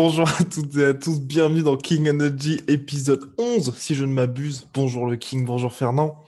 [0.00, 4.12] Bonjour à toutes et à tous, bienvenue dans King Energy épisode 11, si je ne
[4.12, 4.68] m'abuse.
[4.72, 6.24] Bonjour le King, bonjour Fernand.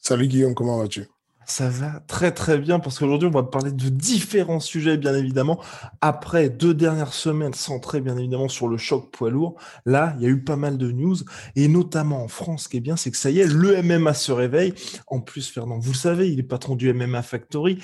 [0.00, 1.06] Salut Guillaume, comment vas-tu?
[1.46, 5.60] Ça va très très bien parce qu'aujourd'hui on va parler de différents sujets bien évidemment.
[6.00, 10.26] Après deux dernières semaines centrées bien évidemment sur le choc poids lourd, là il y
[10.26, 11.18] a eu pas mal de news
[11.54, 14.12] et notamment en France ce qui est bien c'est que ça y est, le MMA
[14.12, 14.74] se réveille.
[15.06, 17.78] En plus Fernand, vous le savez, il est patron du MMA Factory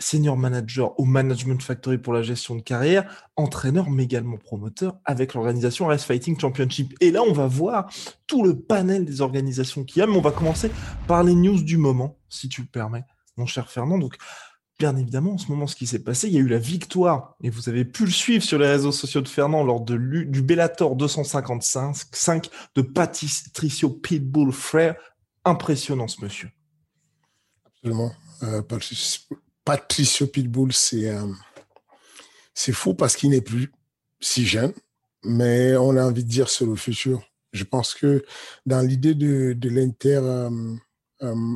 [0.00, 5.34] senior manager au Management Factory pour la gestion de carrière, entraîneur mais également promoteur avec
[5.34, 6.94] l'organisation Race Fighting Championship.
[7.00, 7.90] Et là, on va voir
[8.26, 10.70] tout le panel des organisations qu'il y a, mais on va commencer
[11.06, 13.04] par les news du moment, si tu le permets,
[13.36, 13.98] mon cher Fernand.
[13.98, 14.16] Donc,
[14.78, 17.36] bien évidemment, en ce moment, ce qui s'est passé, il y a eu la victoire,
[17.42, 20.42] et vous avez pu le suivre sur les réseaux sociaux de Fernand lors de du
[20.42, 24.96] Bellator 255 de Patricio Pitbull Frère.
[25.44, 26.50] Impressionnant ce monsieur.
[27.66, 28.12] Absolument.
[28.42, 28.62] Euh,
[29.70, 31.32] Patricio Pitbull, c'est euh,
[32.54, 33.70] c'est fou parce qu'il n'est plus
[34.18, 34.72] si jeune,
[35.22, 37.22] mais on a envie de dire c'est le futur.
[37.52, 38.24] Je pense que
[38.66, 40.50] dans l'idée de, de l'inter euh,
[41.22, 41.54] euh,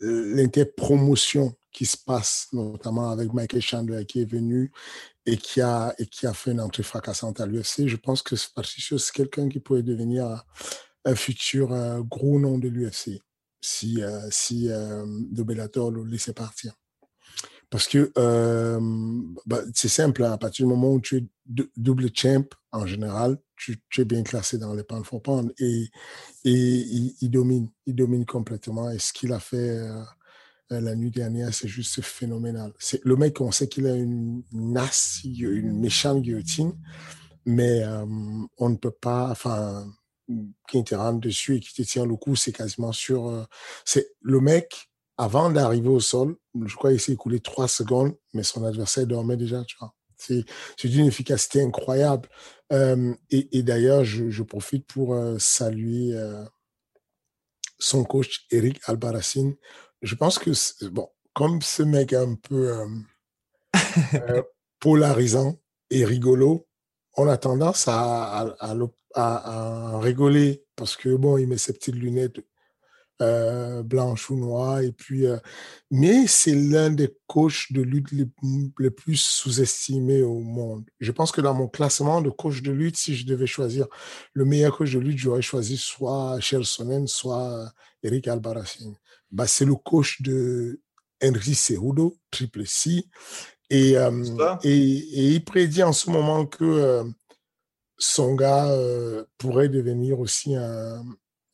[0.00, 4.72] l'interpromotion qui se passe, notamment avec Michael Chandler qui est venu
[5.24, 8.34] et qui a et qui a fait une entrée fracassante à l'UFC, je pense que
[8.52, 10.44] Patricio c'est quelqu'un qui pourrait devenir
[11.04, 11.68] un futur
[12.02, 13.22] gros nom de l'UFC
[13.60, 16.74] si si de Bellator le laissait partir.
[17.70, 18.80] Parce que euh,
[19.46, 21.24] bah, c'est simple, hein, à partir du moment où tu es
[21.76, 25.88] double champ, en général, tu, es bien classé dans les pound for pound et,
[26.44, 26.52] et
[27.20, 28.90] il, domine, il domine complètement.
[28.90, 30.02] Et ce qu'il a fait euh,
[30.72, 32.72] euh la nuit dernière, c'est juste phénoménal.
[33.02, 36.74] Le mec, on sait qu'il a une nasse, une méchante guillotine,
[37.44, 37.82] mais
[38.58, 39.86] on ne peut pas, enfin,
[40.68, 42.92] qui te rentre dessus et qui te tient le coup, c'est quasiment.
[43.10, 43.44] Euh,
[43.84, 48.44] c'est le mec avant d'arriver au sol, je crois qu'il s'est écoulé trois secondes, mais
[48.44, 49.92] son adversaire dormait déjà, tu vois.
[50.16, 50.44] C'est
[50.84, 52.28] d'une efficacité incroyable.
[52.72, 56.44] Euh, et, et d'ailleurs, je, je, profite pour euh, saluer euh,
[57.78, 59.54] son coach Eric Albarracine.
[60.02, 60.50] Je pense que,
[60.88, 62.84] bon, comme ce mec est un peu
[64.80, 66.68] polarisant et rigolo,
[67.16, 68.76] on a tendance à, à, à,
[69.14, 72.40] à, rigoler parce que, bon, il met ses petites lunettes
[73.22, 74.80] euh, blanche ou noire.
[74.80, 75.38] Et puis, euh,
[75.90, 78.26] mais c'est l'un des coachs de lutte les,
[78.78, 80.84] les plus sous-estimés au monde.
[81.00, 83.86] Je pense que dans mon classement de coach de lutte, si je devais choisir
[84.32, 88.92] le meilleur coach de lutte, j'aurais choisi soit Charles Sonnen, soit Eric Albarracin.
[89.30, 90.80] Bah, c'est le coach de
[91.22, 93.04] Henry Cerudo, triple C.
[93.70, 94.24] Et, euh,
[94.62, 97.04] et, et, il prédit en ce moment que euh,
[97.98, 101.04] son gars euh, pourrait devenir aussi un,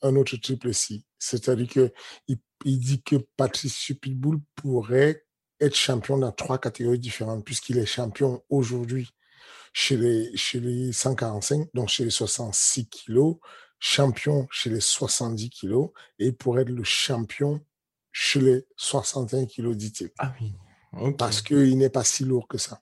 [0.05, 1.03] un autre triple C.
[1.19, 5.25] C'est-à-dire qu'il il dit que Patrice Pitbull pourrait
[5.61, 9.11] être champion dans trois catégories différentes, puisqu'il est champion aujourd'hui
[9.73, 13.37] chez les, chez les 145, donc chez les 66 kilos,
[13.79, 17.61] champion chez les 70 kilos, et il pourrait être le champion
[18.13, 20.11] chez les 61 kilos, dit-il.
[20.19, 20.55] Ah oui.
[21.19, 22.81] Parce qu'il n'est pas si lourd que ça.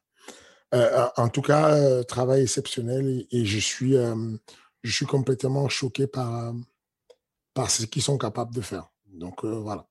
[0.74, 4.36] Euh, en tout cas, euh, travail exceptionnel et, et je suis, euh,
[4.82, 6.54] je suis complètement choqué par,
[7.54, 8.90] par ce qu'ils sont capables de faire.
[9.12, 9.86] Donc euh, voilà.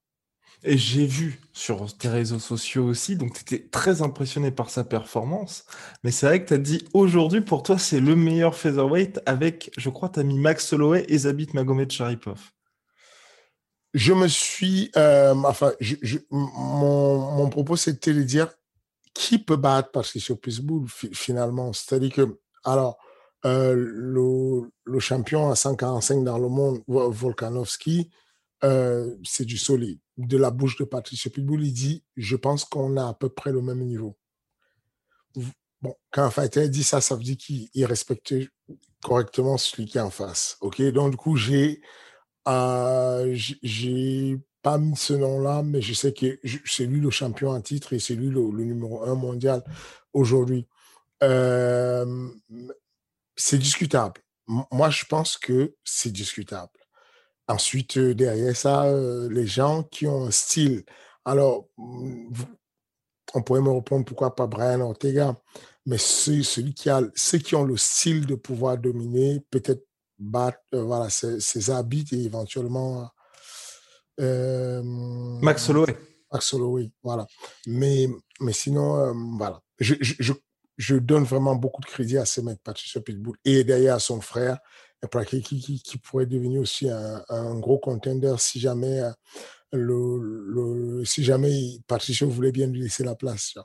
[0.64, 4.84] Et j'ai vu sur tes réseaux sociaux aussi, donc tu étais très impressionné par sa
[4.84, 5.66] performance.
[6.04, 9.72] Mais c'est vrai que tu as dit aujourd'hui, pour toi, c'est le meilleur featherweight avec,
[9.78, 12.52] je crois, tu as mis Max Holloway et Zabit Magomed Sharipov.
[13.94, 14.92] Je me suis.
[14.96, 15.74] Euh, enfin,
[16.30, 18.54] mon, propos, c'était de dire
[19.14, 21.74] qui peut battre Patricio Pitbull finalement?
[21.74, 22.40] C'est-à-dire que.
[22.64, 22.98] Alors,
[23.46, 28.10] euh, le, champion à 145 dans le monde, Volkanovski,
[28.64, 30.00] euh, c'est du solide.
[30.18, 33.52] De la bouche de Patrice Pitbull, il dit Je pense qu'on a à peu près
[33.52, 34.16] le même niveau.
[35.82, 38.36] Bon, quand un fighter dit ça, ça veut dire qu'il respecte
[39.02, 40.58] correctement celui qui est en face.
[40.62, 41.82] OK Donc, du coup, j'ai
[42.48, 47.62] euh, j'ai pas mis ce nom-là, mais je sais que c'est lui le champion en
[47.62, 49.64] titre et c'est lui le, numéro un mondial
[50.14, 50.68] aujourd'hui.
[51.24, 52.30] Euh,
[53.36, 54.22] c'est discutable.
[54.48, 56.72] Moi, je pense que c'est discutable.
[57.48, 60.84] Ensuite, euh, derrière ça, euh, les gens qui ont un style.
[61.26, 65.36] Alors, on pourrait me répondre pourquoi pas Brian Ortega,
[65.86, 69.86] mais celui qui a, ceux qui ont le style de pouvoir dominer, peut-être
[70.20, 73.10] battre voilà, ses, habits et éventuellement
[74.20, 75.98] euh, Max Holloway.
[76.32, 77.28] Max Holloway, voilà.
[77.68, 78.08] Mais,
[78.40, 79.62] mais sinon, euh, voilà.
[79.80, 80.34] Je, je, je,
[80.94, 84.60] donne vraiment beaucoup de crédit à ce mec, Patricia Pitbull, et d'ailleurs à son frère,
[85.44, 89.12] qui, qui, pourrait devenir aussi un, gros contender si jamais, euh,
[89.74, 93.56] le, si jamais Patricia voulait bien lui laisser la place.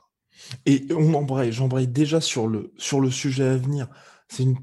[0.65, 3.87] Et on embraye, j'embraye déjà sur le, sur le sujet à venir.
[4.29, 4.57] C'est une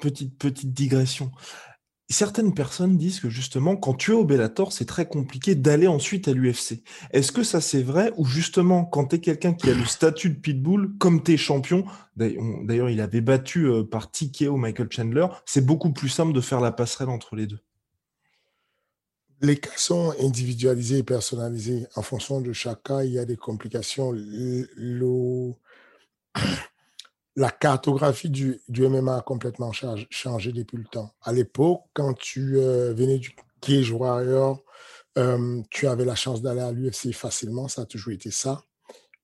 [0.00, 1.30] petite, petite digression
[2.12, 6.28] certaines personnes disent que justement, quand tu es au Bellator, c'est très compliqué d'aller ensuite
[6.28, 6.82] à l'UFC.
[7.12, 10.30] Est-ce que ça c'est vrai ou justement, quand tu es quelqu'un qui a le statut
[10.30, 11.84] de Pitbull, comme tu es champion,
[12.16, 16.60] d'ailleurs il avait battu euh, par TKO Michael Chandler, c'est beaucoup plus simple de faire
[16.60, 17.60] la passerelle entre les deux?
[19.40, 21.86] Les cas sont individualisés et personnalisés.
[21.96, 24.14] En fonction de chaque cas, il y a des complications.
[27.36, 31.14] La cartographie du, du, MMA a complètement changé depuis le temps.
[31.22, 34.62] À l'époque, quand tu euh, venais du Cage Warrior,
[35.18, 37.68] euh, tu avais la chance d'aller à l'UFC facilement.
[37.68, 38.62] Ça a toujours été ça.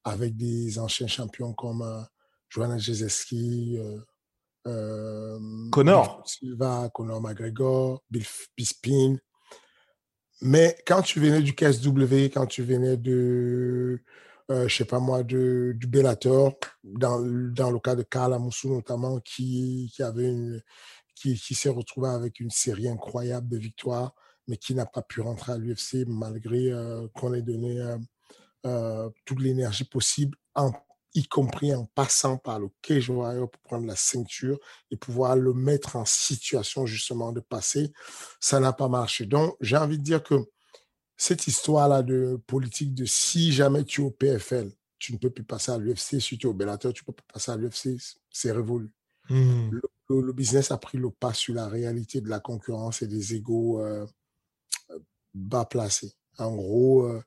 [0.02, 2.00] Avec des anciens champions comme euh,
[2.48, 3.78] Joanna Jezeski,
[5.70, 6.22] Connor.
[6.26, 8.24] Silva, Connor McGregor, Bill
[8.56, 9.18] Bisping.
[10.42, 14.02] Mais quand tu venais du KSW, quand tu venais de
[14.50, 16.54] euh, je sais pas moi, de, du Bellator,
[16.84, 20.02] dans, dans le cas de Karl Amoussou notamment, qui, qui,
[21.14, 24.14] qui, qui s'est retrouvé avec une série incroyable de victoires,
[24.48, 27.98] mais qui n'a pas pu rentrer à l'UFC malgré euh, qu'on ait donné euh,
[28.66, 30.36] euh, toute l'énergie possible,
[31.14, 34.58] y compris en passant par le cage warrior pour prendre la ceinture
[34.90, 37.92] et pouvoir le mettre en situation justement de passer.
[38.40, 39.26] Ça n'a pas marché.
[39.26, 40.34] Donc, j'ai envie de dire que
[41.20, 45.44] cette histoire-là de politique de si jamais tu es au PFL, tu ne peux plus
[45.44, 48.00] passer à l'UFC, si tu es au Bellator, tu ne peux plus passer à l'UFC,
[48.30, 48.90] c'est révolu.
[49.28, 49.68] Hmm.
[50.08, 53.82] Le, business a pris le pas sur la réalité de la concurrence et des égaux
[53.82, 54.06] euh,
[55.34, 56.14] bas placés.
[56.38, 57.22] En gros, euh,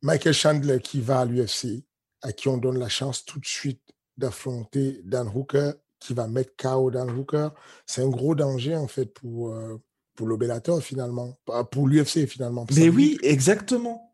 [0.00, 1.84] Michael Chandler qui va à l'UFC,
[2.22, 3.82] à qui on donne la chance tout de suite
[4.16, 7.50] d'affronter Dan Hooker, qui va mettre KO Dan Hooker,
[7.84, 9.78] c'est un gros danger en fait pour, euh,
[10.18, 11.38] pour le Bellator finalement,
[11.70, 12.66] pour l'UFC finalement.
[12.74, 14.12] Mais oui, exactement.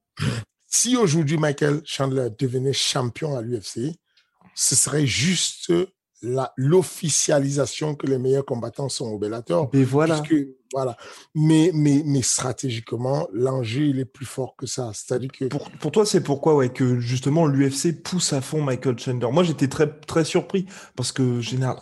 [0.66, 3.96] Si aujourd'hui Michael Chandler devenait champion à l'UFC,
[4.54, 5.72] ce serait juste
[6.58, 9.70] l'officialisation que les meilleurs combattants sont au Bellator.
[9.72, 10.22] Mais voilà.
[10.74, 10.94] voilà.
[11.34, 14.90] Mais, mais, mais stratégiquement, l'enjeu, il est plus fort que ça.
[14.92, 15.46] C'est-à-dire que...
[15.46, 19.28] Pour, pour toi, c'est pourquoi ouais, que justement l'UFC pousse à fond Michael Chandler?
[19.32, 20.66] Moi, j'étais très, très surpris
[20.96, 21.78] parce que, général,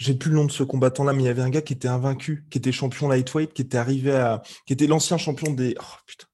[0.00, 1.86] j'ai plus le nom de ce combattant-là, mais il y avait un gars qui était
[1.86, 5.84] invaincu, qui était champion lightweight, qui était arrivé à, qui était l'ancien champion des, oh,
[6.06, 6.26] putain.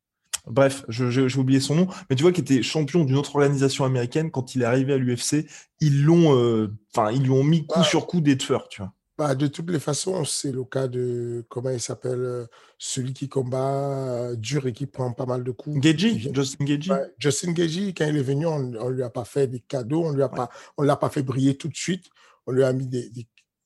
[0.47, 4.31] Bref, j'ai oublié son nom, mais tu vois, qui était champion d'une autre organisation américaine.
[4.31, 5.45] Quand il est arrivé à l'UFC,
[5.81, 8.93] ils l'ont, euh, enfin, ils lui ont mis coup sur coup des tueurs, tu vois.
[9.19, 12.47] Bah, de toutes les façons, c'est le cas de, comment il s'appelle, euh,
[12.79, 15.83] celui qui combat euh, dur et qui prend pas mal de coups.
[15.83, 16.91] Geji, Justin Geji.
[17.19, 20.13] Justin Geji, quand il est venu, on, ne lui a pas fait des cadeaux, on
[20.13, 22.05] lui a pas, on l'a pas fait briller tout de suite.
[22.47, 23.11] On lui a mis des,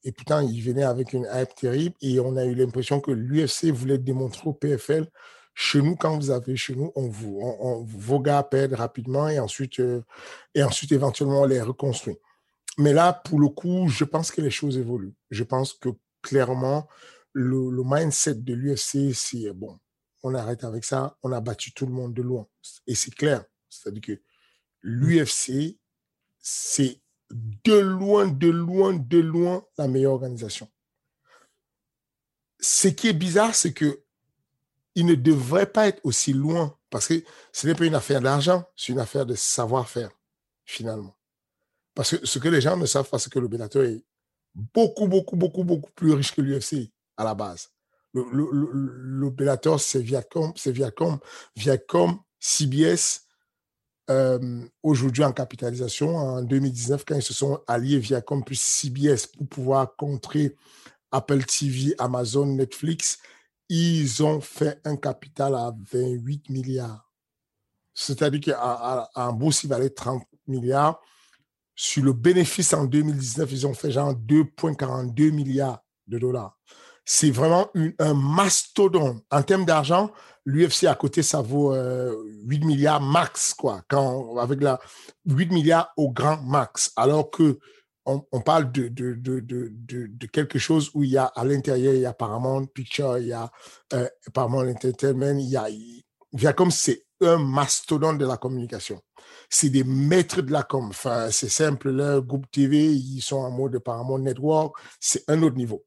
[0.04, 3.66] et pourtant, il venait avec une hype terrible et on a eu l'impression que l'UFC
[3.66, 5.06] voulait démontrer au PFL,
[5.54, 9.38] chez nous, quand vous avez chez nous, on vous, on, vos gars perdent rapidement et
[9.38, 10.02] ensuite, euh,
[10.54, 12.16] et ensuite, éventuellement, on les reconstruit.
[12.78, 15.14] Mais là, pour le coup, je pense que les choses évoluent.
[15.30, 15.90] Je pense que
[16.22, 16.88] clairement,
[17.32, 19.78] le mindset de l'UFC, c'est bon,
[20.22, 22.46] on arrête avec ça, on a battu tout le monde de loin.
[22.86, 23.44] Et c'est clair.
[23.68, 24.22] C'est-à-dire que
[24.82, 25.78] l'UFC,
[26.38, 26.99] c'est
[27.30, 30.68] de loin, de loin, de loin la meilleure organisation.
[32.60, 34.02] Ce qui est bizarre, c'est que
[34.96, 37.22] il ne devrait pas être aussi loin parce que
[37.52, 40.10] ce n'est pas une affaire d'argent, c'est une affaire de savoir-faire,
[40.64, 41.16] finalement.
[41.94, 43.48] Parce que ce que les gens ne savent pas, c'est que le
[43.84, 44.04] est
[44.54, 47.70] beaucoup, beaucoup, beaucoup, beaucoup plus riche que l'UFC à la base.
[48.12, 49.30] Le,
[49.78, 51.20] c'est Viacom, c'est Viacom,
[51.54, 53.26] Viacom, CBS,
[54.10, 56.16] euh, aujourd'hui en capitalisation.
[56.16, 60.56] En 2019, quand ils se sont alliés via comme plus CBS pour pouvoir contrer
[61.12, 63.18] Apple TV, Amazon, Netflix,
[63.68, 67.08] ils ont fait un capital à 28 milliards.
[67.94, 71.00] C'est-à-dire qu'en bourse, il valait 30 milliards.
[71.76, 76.58] Sur le bénéfice en 2019, ils ont fait genre 2,42 milliards de dollars.
[77.12, 79.24] C'est vraiment un mastodonte.
[79.32, 80.12] En termes d'argent,
[80.46, 83.82] l'UFC à côté, ça vaut 8 euh, milliards max, quoi,
[84.38, 84.78] avec la
[85.26, 86.92] 8 milliards au grand max.
[86.94, 87.58] Alors que
[88.06, 92.66] on, parle de, quelque chose où il y a à l'intérieur, il y a Paramount
[92.66, 93.50] Picture, il y a
[93.92, 99.00] euh, Paramount Entertainment, il y a, comme c'est un mastodonte de la communication.
[99.48, 100.92] C'est des maîtres de la com.
[101.32, 105.84] C'est simple, le groupe TV, ils sont en mode Paramount Network, c'est un autre niveau.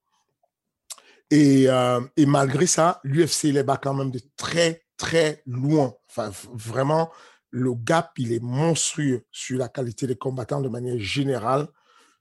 [1.29, 5.95] Et, euh, et malgré ça, l'UFC les bat quand même de très, très loin.
[6.09, 7.11] Enfin, vraiment,
[7.49, 11.67] le gap, il est monstrueux sur la qualité des combattants de manière générale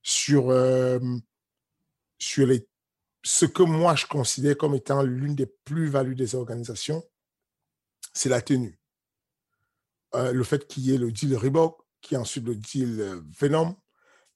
[0.02, 0.99] sur, euh,
[2.18, 2.66] sur les,
[3.23, 7.04] ce que moi je considère comme étant l'une des plus-values des organisations,
[8.12, 8.78] c'est la tenue.
[10.14, 13.76] Euh, le fait qu'il y ait le deal Reebok, qui est ensuite le deal Venom,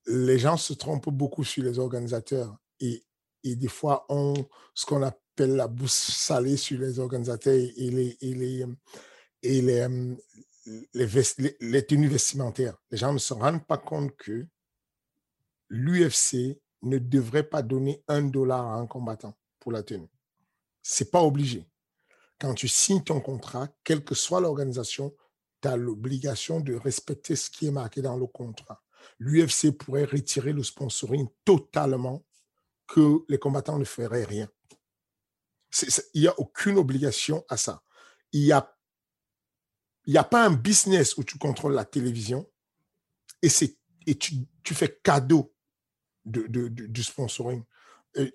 [0.06, 3.04] les gens se trompent beaucoup sur les organisateurs et,
[3.44, 4.34] et des fois ont
[4.74, 8.66] ce qu'on appelle la bourse salée sur les organisateurs et les, et les,
[9.42, 9.86] et les,
[10.94, 12.76] les, les tenues vestimentaires.
[12.90, 14.46] Les gens ne se rendent pas compte que
[15.68, 20.10] l'UFC ne devrait pas donner un dollar à un combattant pour la tenue.
[20.82, 21.66] C'est pas obligé.
[22.38, 25.14] Quand tu signes ton contrat, quelle que soit l'organisation,
[25.62, 28.82] tu as l'obligation de respecter ce qui est marqué dans le contrat.
[29.18, 32.24] L'UFC pourrait retirer le sponsoring totalement,
[32.86, 34.48] que les combattants ne feraient rien.
[36.14, 37.82] il n'y a aucune obligation à ça.
[38.32, 38.76] Il n'y a,
[40.06, 42.48] il a pas un business où tu contrôles la télévision
[43.42, 43.48] et,
[44.14, 45.54] tu, fais cadeau
[46.24, 47.62] de, du sponsoring.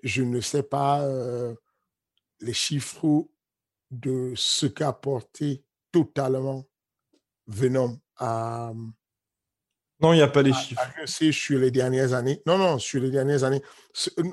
[0.02, 1.54] je ne sais pas euh,
[2.40, 3.28] les chiffres
[3.90, 6.66] de ce qu'a apporté totalement
[7.46, 8.72] Venom à.
[10.02, 10.82] Non, il n'y a pas les chiffres.
[11.06, 12.42] sur les dernières années.
[12.44, 13.62] Non, non, sur les dernières années.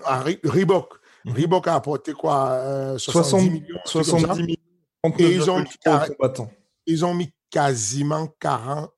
[0.04, 0.96] À Reebok.
[1.26, 1.34] Mhm.
[1.34, 3.80] Reebok a apporté quoi 70, euh, millions.
[3.86, 4.56] 70 millions.
[5.18, 5.70] Et ils ont, mis,
[6.86, 8.92] ils ont mis quasiment 40,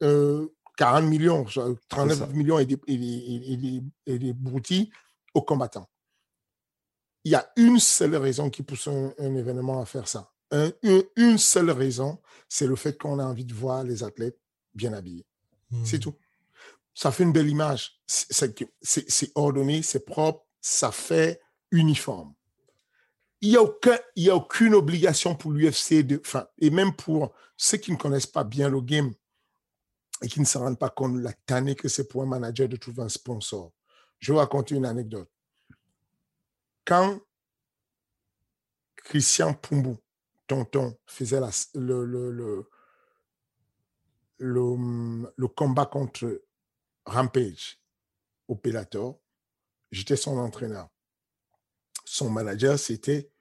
[0.78, 1.46] 40 millions,
[1.90, 4.90] 39 millions et des, et, des, broutilles
[5.36, 5.88] aux combattants.
[7.24, 10.32] Il y a une seule raison qui pousse un, événement à faire ça.
[10.82, 12.18] une, seule raison,
[12.50, 14.40] c'est le fait qu'on a envie de voir les athlètes
[14.74, 15.25] bien habillés.
[15.84, 16.00] C'est hmm.
[16.00, 16.16] tout.
[16.93, 18.00] Ça fait une belle image.
[18.05, 22.33] C'est ordonné, c'est propre, ça fait uniforme.
[23.39, 23.57] Il n'y
[24.29, 26.21] a, a aucune obligation pour l'UFC, de,
[26.60, 29.13] et même pour ceux qui ne connaissent pas bien le game,
[30.21, 32.67] et qui ne se rendent pas compte de la tannée que c'est pour un manager
[32.67, 33.71] de trouver un sponsor.
[34.19, 35.29] Je vais raconter une anecdote.
[36.86, 37.19] Quand
[38.95, 39.95] Christian Pumbu,
[40.48, 41.39] tonton, faisait
[41.74, 42.65] le, le,
[44.38, 46.41] le, combat contre
[47.05, 47.79] Rampage
[48.48, 48.60] au
[49.91, 50.89] j'étais son entraîneur.
[52.05, 53.31] Son manager, c'était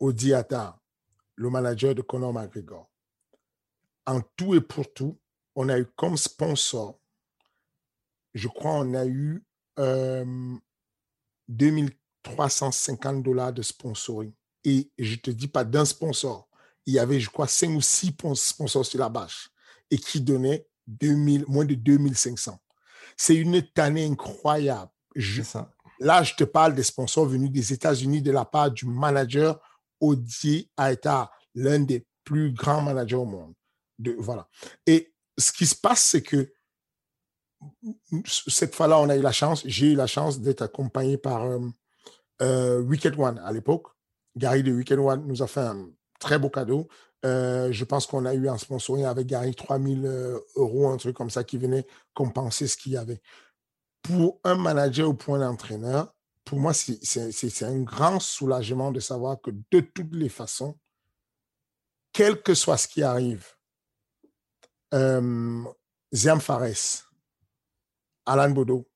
[0.00, 0.32] Odi
[1.36, 2.90] le manager de Conor McGregor.
[4.06, 5.18] En tout et pour tout,
[5.54, 6.98] on a eu comme sponsor,
[8.34, 9.44] je crois, on a eu
[11.48, 14.32] 2350 dollars de sponsoring.
[14.64, 16.48] Et je ne te dis pas d'un sponsor.
[16.86, 19.50] Il y avait, je crois, 5 ou 6 sponsors sur la bâche
[19.90, 22.58] et qui donnaient 2000, moins de 2500.
[23.16, 24.90] C'est une année incroyable.
[26.00, 29.60] Là, je te parle des sponsors venus des États-Unis de la part du manager
[30.00, 33.54] Odier Aeta, l'un des plus grands managers au monde.
[33.98, 34.48] De, voilà.
[34.86, 36.52] Et ce qui se passe, c'est que
[38.26, 41.60] cette fois-là, on a eu la chance, j'ai eu la chance d'être accompagné par euh,
[42.42, 43.86] euh, Wicked One à l'époque.
[44.36, 46.88] Gary de Wicked One nous a fait un très beau cadeau.
[47.24, 50.04] Euh, je pense qu'on a eu un sponsoring avec Gary 3000
[50.56, 53.20] euros, un truc comme ça qui venait compenser ce qu'il y avait.
[54.02, 56.14] Pour un manager ou pour un entraîneur,
[56.44, 60.78] pour moi, c'est un grand soulagement de savoir que de toutes les façons,
[62.12, 63.46] quel que soit ce qui arrive,
[64.92, 65.64] euh,
[66.14, 67.10] Ziam Fares,
[68.26, 68.86] Alan Bodo,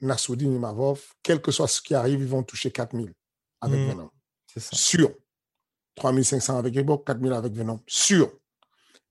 [0.00, 3.12] Nassoudine Imavov, quel que soit ce qui arrive, ils vont toucher 4000
[3.60, 3.88] avec mmh.
[3.88, 4.10] Venom.
[4.46, 4.76] C'est ça.
[4.76, 5.14] Sûr.
[5.96, 7.80] 3500 avec Reebok, 4000 avec Venom.
[7.86, 8.30] Sûr.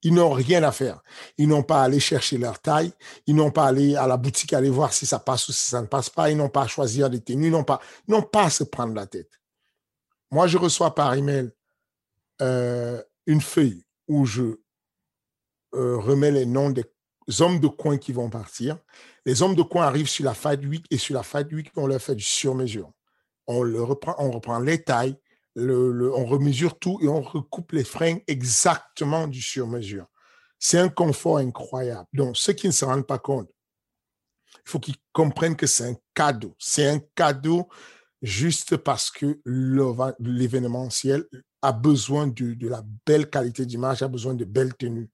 [0.04, 1.02] Ils n'ont rien à faire.
[1.38, 2.94] Ils n'ont pas à aller chercher leur taille.
[3.26, 5.70] Ils n'ont pas à aller à la boutique aller voir si ça passe ou si
[5.70, 6.30] ça ne passe pas.
[6.30, 7.48] Ils n'ont pas à choisir des tenues.
[7.48, 9.32] Ils n'ont pas, n'ont pas à se prendre la tête.
[10.32, 11.52] Moi, je reçois par email
[12.42, 14.44] euh, une feuille où je
[15.74, 16.86] euh, remet les noms des
[17.40, 18.78] hommes de coin qui vont partir.
[19.26, 21.88] Les hommes de coin arrivent sur la Fight Week et sur la Fight Week, on
[21.88, 22.92] leur fait du sur-mesure.
[23.48, 25.18] On, le reprend, on reprend les tailles,
[25.56, 30.08] on remesure tout et on recoupe les freins exactement du sur-mesure.
[30.60, 32.08] C'est un confort incroyable.
[32.14, 33.50] Donc, ceux qui ne se rendent pas compte,
[34.66, 36.56] il faut qu'ils comprennent que c'est un cadeau.
[36.60, 37.68] C'est un cadeau.
[38.22, 39.40] juste parce que
[40.20, 41.26] l'événementiel
[41.62, 45.10] a besoin de, la belle qualité d'image, a besoin de belles tenues.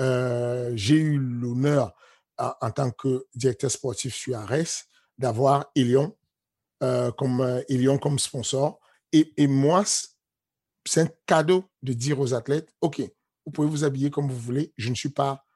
[0.00, 1.94] Euh, j'ai eu l'honneur,
[2.38, 4.84] en tant que directeur sportif sur Ares,
[5.18, 6.16] d'avoir Elion
[6.82, 8.78] euh, euh, comme sponsor.
[9.12, 9.84] Et, et moi,
[10.84, 13.02] c'est un cadeau de dire aux athlètes, OK,
[13.44, 14.72] vous pouvez vous habiller comme vous voulez.
[14.76, 15.46] Je ne suis pas,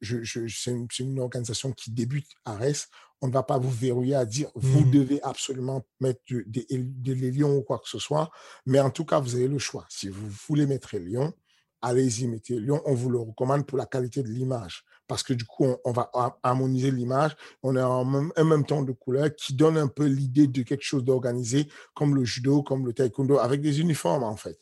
[0.00, 2.88] je, je, c'est une, organisation qui débute à RES.
[3.22, 4.90] On ne va pas vous verrouiller à dire, vous mmh.
[4.90, 8.30] devez absolument mettre des de, lions ou quoi que ce soit.
[8.66, 9.86] Mais en tout cas, vous avez le choix.
[9.88, 11.32] Si vous voulez mettre les lions,
[11.80, 12.82] allez-y, mettez Lyon.
[12.84, 14.84] On vous le recommande pour la qualité de l'image.
[15.06, 16.10] Parce que du coup, on, va
[16.42, 17.36] harmoniser l'image.
[17.62, 20.62] On a un même, un même temps de couleur qui donne un peu l'idée de
[20.62, 24.58] quelque chose d'organisé, comme le judo, comme le taekwondo, avec des uniformes, en fait.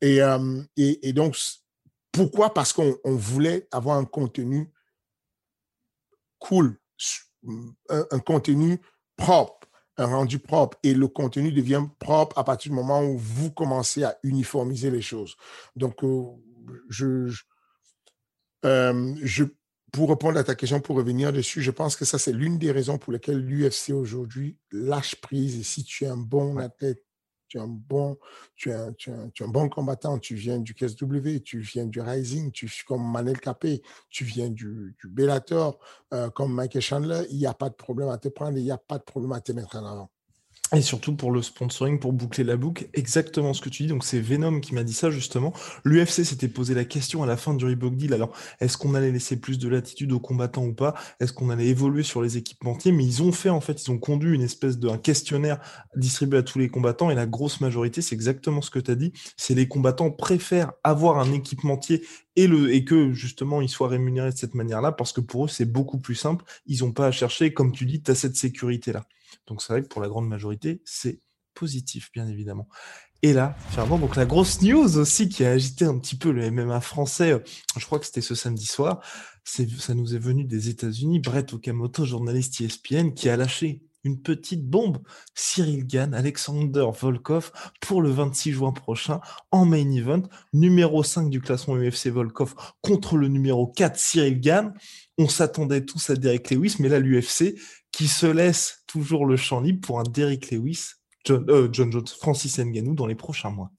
[0.00, 1.36] Et, euh, et, donc,
[2.12, 2.54] pourquoi?
[2.54, 4.72] Parce qu'on voulait avoir un contenu
[6.38, 6.78] cool,
[7.88, 8.80] un, contenu
[9.16, 9.58] propre
[9.98, 14.04] un rendu propre et le contenu devient propre à partir du moment où vous commencez
[14.04, 15.36] à uniformiser les choses.
[15.74, 16.24] Donc, euh,
[16.88, 17.32] je,
[18.64, 19.44] euh, je,
[19.92, 22.70] pour répondre à ta question, pour revenir dessus, je pense que ça, c'est l'une des
[22.70, 25.58] raisons pour lesquelles l'UFC aujourd'hui lâche prise.
[25.58, 27.02] Et si tu es un bon athlète,
[27.48, 28.18] tu es un bon,
[28.54, 32.00] tu es un, tu es un, bon combattant, tu viens du KSW, tu viens du
[32.00, 35.78] Rising, tu comme Manel Capé, tu viens du, du Bellator,
[36.12, 38.70] euh, comme Michael Chandler, il n'y a pas de problème à te prendre, il n'y
[38.70, 40.10] a pas de problème à te mettre en avant.
[40.74, 43.88] Et surtout pour le sponsoring, pour boucler la boucle, exactement ce que tu dis.
[43.88, 45.54] Donc c'est Venom qui m'a dit ça justement.
[45.84, 48.12] L'UFC s'était posé la question à la fin du Reebok Deal.
[48.12, 50.94] Alors est-ce qu'on allait laisser plus de latitude aux combattants ou pas?
[51.20, 52.92] Est-ce qu'on allait évoluer sur les équipementiers?
[52.92, 55.58] Mais ils ont fait en fait, ils ont conduit une espèce d'un questionnaire
[55.96, 57.10] distribué à tous les combattants.
[57.10, 59.14] Et la grosse majorité, c'est exactement ce que tu as dit.
[59.38, 62.04] C'est les combattants préfèrent avoir un équipementier
[62.36, 65.48] et, le, et que justement ils soient rémunérés de cette manière-là parce que pour eux
[65.48, 66.44] c'est beaucoup plus simple.
[66.66, 69.06] Ils n'ont pas à chercher, comme tu dis, tu as cette sécurité-là.
[69.46, 71.20] Donc c'est vrai que pour la grande majorité, c'est
[71.54, 72.68] positif, bien évidemment.
[73.22, 76.50] Et là, finalement, donc la grosse news aussi qui a agité un petit peu le
[76.52, 77.40] MMA français, euh,
[77.76, 79.00] je crois que c'était ce samedi soir,
[79.44, 81.18] ça nous est venu des États-Unis.
[81.18, 84.98] Brett Okamoto, journaliste ESPN, qui a lâché une petite bombe.
[85.34, 90.22] Cyril Gann, Alexander Volkov pour le 26 juin prochain en main event.
[90.52, 94.74] Numéro 5 du classement UFC Volkov contre le numéro 4 Cyril Gann.
[95.18, 97.56] On s'attendait tous à Derek Lewis, mais là l'UFC
[97.92, 100.92] qui se laisse toujours le champ libre pour un Derrick Lewis,
[101.24, 103.70] John, euh, John Jones, Francis Ngannou dans les prochains mois.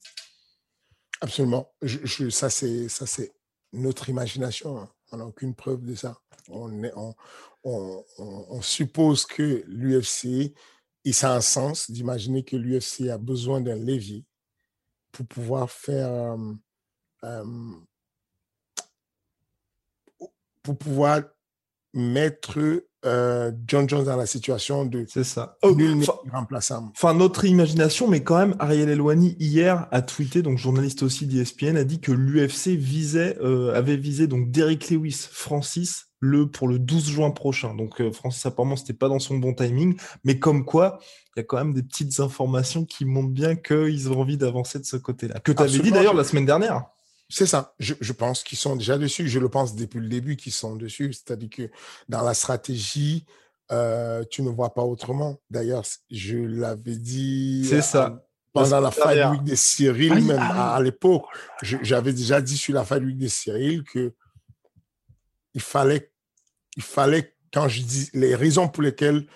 [1.20, 1.72] Absolument.
[1.82, 3.32] Je, ça, c'est ça, c'est
[3.72, 4.78] notre imagination.
[4.78, 4.90] Hein.
[5.12, 6.18] On n'a aucune preuve de ça.
[6.48, 7.14] On, est, on,
[7.64, 10.54] on, on, suppose que l'UFC,
[11.04, 14.24] et ça a un sens d'imaginer que l'UFC a besoin d'un levier
[15.12, 16.54] pour pouvoir faire, euh,
[17.24, 17.44] euh,
[20.62, 21.22] pour pouvoir
[21.92, 25.74] mettre euh, John Jones dans la situation de c'est ça oh,
[26.30, 26.88] remplaçable.
[26.94, 31.76] Enfin notre imagination, mais quand même Ariel Elwani hier a tweeté, donc journaliste aussi d'ESPN,
[31.76, 36.78] a dit que l'UFC visait, euh, avait visé donc Derrick Lewis, Francis le pour le
[36.78, 37.74] 12 juin prochain.
[37.74, 40.98] Donc euh, Francis apparemment c'était pas dans son bon timing, mais comme quoi
[41.36, 44.78] il y a quand même des petites informations qui montrent bien qu'ils ont envie d'avancer
[44.78, 45.40] de ce côté-là.
[45.40, 46.84] Que tu avais dit d'ailleurs la semaine dernière.
[47.30, 47.74] C'est ça.
[47.78, 49.28] Je, pense qu'ils sont déjà dessus.
[49.28, 51.12] Je le pense depuis le début qu'ils sont dessus.
[51.12, 51.70] C'est-à-dire que
[52.08, 53.24] dans la stratégie,
[53.70, 55.40] euh, tu ne vois pas autrement.
[55.48, 57.64] D'ailleurs, je l'avais dit.
[57.68, 58.24] C'est ça.
[58.52, 61.22] Pendant la fight week de Cyril, même à, l'époque,
[61.62, 64.12] j'avais déjà dit sur la fight week de Cyril que
[65.54, 66.12] il fallait,
[66.76, 69.26] il fallait, quand je dis les raisons pour lesquelles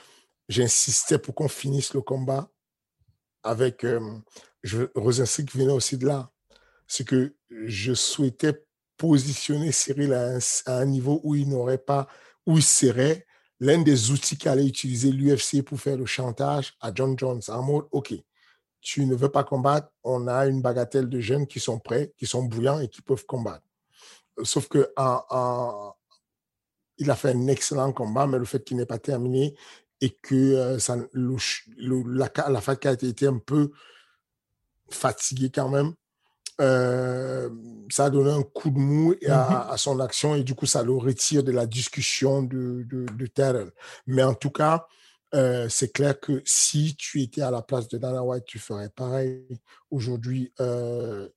[0.48, 2.50] j'insistais pour qu'on finisse le combat
[3.42, 4.00] avec euh,
[4.62, 6.30] venait aussi de là
[6.86, 8.64] c'est que je souhaitais
[8.96, 12.06] positionner Cyril à un, niveau où il n'aurait pas,
[12.46, 13.26] où il serait
[13.60, 17.86] l'un des outils qu'allait utiliser l'UFC pour faire le chantage à John Jones en mode,
[17.90, 18.14] OK,
[18.80, 22.26] tu ne veux pas combattre, on a une bagatelle de jeunes qui sont prêts, qui
[22.26, 23.64] sont bouillants et qui peuvent combattre.
[24.42, 24.92] Sauf que
[26.98, 29.54] il a fait un excellent combat, mais le fait qu'il n'ait pas terminé
[30.00, 33.70] et que euh, ça, la, la a été un peu
[34.90, 35.94] fatigué quand même,
[36.60, 37.50] euh,
[37.90, 40.82] ça a donné un coup de mou mmh à, son action et du coup, ça
[40.82, 43.70] le retire de la discussion de, de, Terrell.
[44.06, 44.86] Mais en tout cas,
[45.34, 48.88] euh, c'est clair que si tu étais à la place de Dana White, tu ferais
[48.88, 49.44] pareil.
[49.90, 51.28] Aujourd'hui, euh,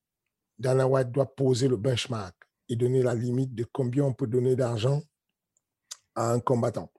[0.59, 2.35] Dana White doit poser le benchmark
[2.69, 5.01] et donner la limite de combien on peut donner d'argent
[6.17, 6.91] un combattant.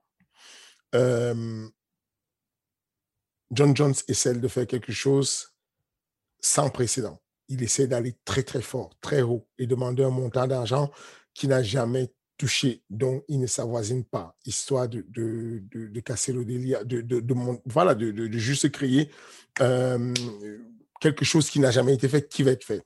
[0.93, 1.71] John
[3.75, 5.53] Jones essaie de faire quelque chose
[6.39, 10.91] sans précédent il essaie d'aller très, très fort, très haut et demander un montant d'argent
[11.33, 16.45] qui n'a jamais toucher, donc il ne s'avoisine pas, histoire de, de, de, casser le
[16.45, 19.11] délire, de, de, voilà, de, juste créer
[19.59, 20.13] euh,
[21.01, 22.81] quelque chose qui n'a jamais été fait, qui va être fait.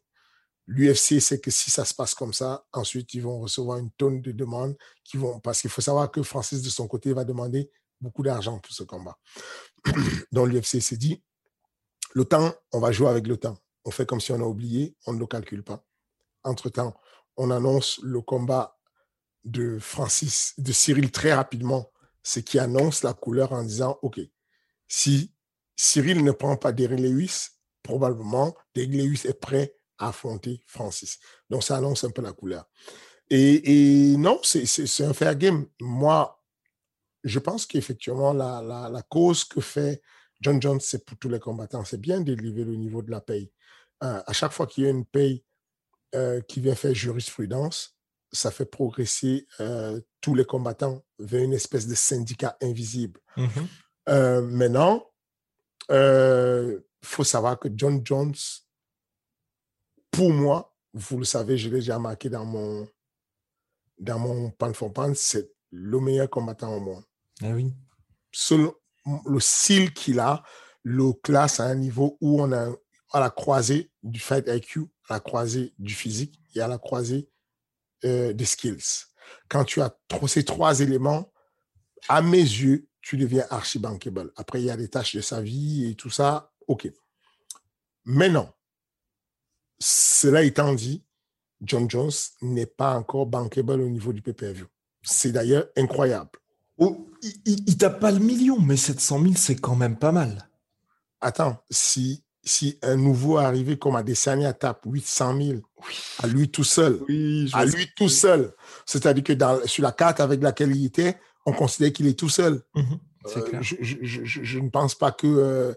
[0.65, 4.21] L'UFC sait que si ça se passe comme ça, ensuite ils vont recevoir une tonne
[4.21, 7.69] de demandes qui vont, parce qu'il faut savoir que Francis de son côté va demander
[7.99, 9.17] beaucoup d'argent pour ce combat.
[10.31, 11.21] Donc l'UFC s'est dit,
[12.29, 13.57] temps, on va jouer avec temps.
[13.85, 15.83] On fait comme si on a oublié, on ne le calcule pas.
[16.43, 16.95] Entre-temps,
[17.35, 18.77] on annonce le combat
[19.43, 24.21] de Francis, de Cyril très rapidement, ce qui annonce la couleur en disant, OK,
[24.87, 25.33] si
[25.75, 27.47] Cyril ne prend pas Derrick Lewis,
[27.81, 29.75] probablement Derrick Lewis est prêt
[30.07, 31.19] affronter Francis.
[31.49, 32.69] Donc, ça annonce un peu la couleur.
[33.29, 35.65] Et, non, c'est un fair game.
[35.79, 36.39] Moi,
[37.23, 40.01] je pense qu'effectivement, la, la, cause que fait
[40.41, 41.85] John Jones, c'est pour tous les combattants.
[41.85, 43.51] C'est bien d'élever le niveau de la paye.
[44.03, 45.43] Euh, à chaque fois qu'il y a une paye
[46.15, 47.97] euh, qui vient faire jurisprudence,
[48.31, 53.19] ça fait progresser euh, tous les combattants vers une espèce de syndicat invisible.
[53.35, 53.47] Mmh
[54.09, 55.09] euh, maintenant,
[55.89, 58.35] il faut savoir que John Jones,
[60.13, 62.87] pour moi, vous le savez, je l'ai déjà marqué dans mon,
[63.97, 67.03] dans mon pan for pan, c'est le meilleur combattant au monde.
[67.41, 67.73] Ah oui.
[68.31, 68.73] Selon
[69.25, 70.43] le style qu'il a,
[70.83, 72.71] le classe à un niveau où on a
[73.11, 77.29] à la croisée du fight IQ, à la croisée du physique et à la croisée
[78.05, 79.07] euh, des skills.
[79.49, 79.97] Quand tu as
[80.27, 81.31] ces trois éléments,
[82.07, 84.31] à mes yeux, tu deviens archi bankable.
[84.35, 86.51] Après, il y a des tâches de sa vie et tout ça.
[86.67, 86.89] OK.
[88.05, 88.53] Maintenant,
[89.83, 91.03] cela étant dit,
[91.61, 94.63] John Jones n'est pas encore bankable au niveau du PPV.
[95.01, 96.31] C'est d'ailleurs incroyable.
[96.77, 100.49] Oh, il, il tape pas le million, mais 700 000, c'est quand même pas mal.
[101.19, 105.59] Attends, si si un nouveau arrivé comme Adesanya tape 800 000
[106.19, 106.99] à lui tout seul,
[107.53, 108.53] à lui tout seul,
[108.85, 112.29] c'est-à-dire que dans, sur la carte avec laquelle il était, on considère qu'il est tout
[112.29, 112.61] seul.
[112.75, 112.99] Mhm.
[113.37, 115.27] Euh, je, je, je, ne pense pas que...
[115.27, 115.73] Euh,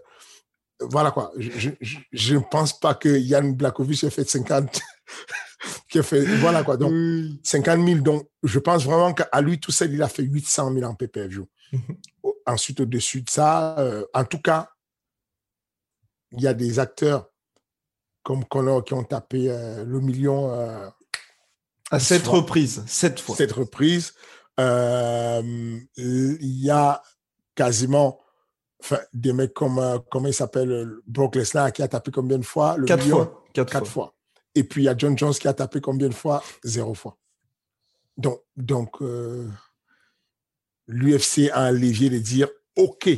[0.79, 1.31] voilà quoi.
[1.37, 4.79] Je, ne pense pas que Yann Blakovic ait fait 50...
[5.89, 6.77] qui a fait, voilà quoi.
[6.77, 6.93] Donc,
[7.43, 8.01] 50 000.
[8.01, 11.47] Donc, je pense vraiment qu'à lui tout seul, il a fait 800 000 en pay-per-view.
[11.71, 11.97] Mhm.
[12.45, 14.69] Ensuite, au-dessus de ça, euh, en tout cas,
[16.31, 17.29] il y a des acteurs
[18.23, 20.51] comme Connor qui ont tapé euh, le million.
[20.51, 20.89] Euh,
[21.91, 23.37] à sept reprises, sept fois.
[23.37, 24.13] Sept reprises.
[24.59, 27.01] Euh, il y a
[27.55, 28.19] quasiment
[29.13, 32.85] des mecs comme, comment il s'appelle, Brock Lesnar qui a tapé combien de fois le
[32.85, 33.43] Quatre fois.
[33.53, 34.13] Quatre, fois.
[34.53, 36.43] Et puis il y a John Jones qui a tapé combien de fois?
[36.63, 37.17] Zéro fois.
[38.17, 39.01] Donc, donc
[40.87, 43.09] l'UFC a un levier de dire, OK,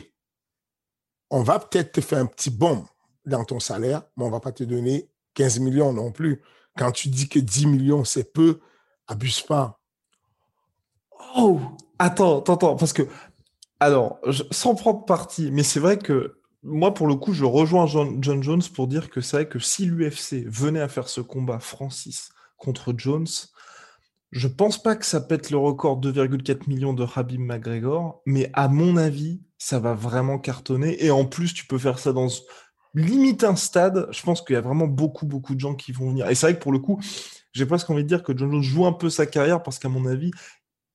[1.29, 2.85] on va peut-être te faire un petit bombe
[3.25, 6.41] dans ton salaire, mais on ne va pas te donner 15 millions non plus.
[6.77, 8.59] Quand tu dis que 10 millions, c'est peu,
[9.07, 9.79] abuse pas.
[11.35, 11.59] Oh,
[11.99, 13.03] attends, attends, attends, parce que,
[13.79, 14.19] alors,
[14.51, 18.63] sans prendre parti, mais c'est vrai que moi, pour le coup, je rejoins John, Jones
[18.75, 22.93] pour dire que c'est vrai que si l'UFC venait à faire ce combat Francis contre
[22.97, 23.27] Jones,
[24.31, 28.67] je pense pas que ça pète le record 2,4 millions de Habib McGregor, mais à
[28.67, 31.03] mon avis, ça va vraiment cartonner.
[31.03, 32.27] Et en plus, tu peux faire ça dans
[32.93, 36.09] limite un stade, je pense qu'il y a vraiment beaucoup, beaucoup de gens qui vont
[36.09, 36.29] venir.
[36.29, 36.99] Et c'est vrai que pour le coup,
[37.53, 39.89] j'ai presque envie de dire que John Jones joue un peu sa carrière parce qu'à
[39.89, 40.31] mon avis,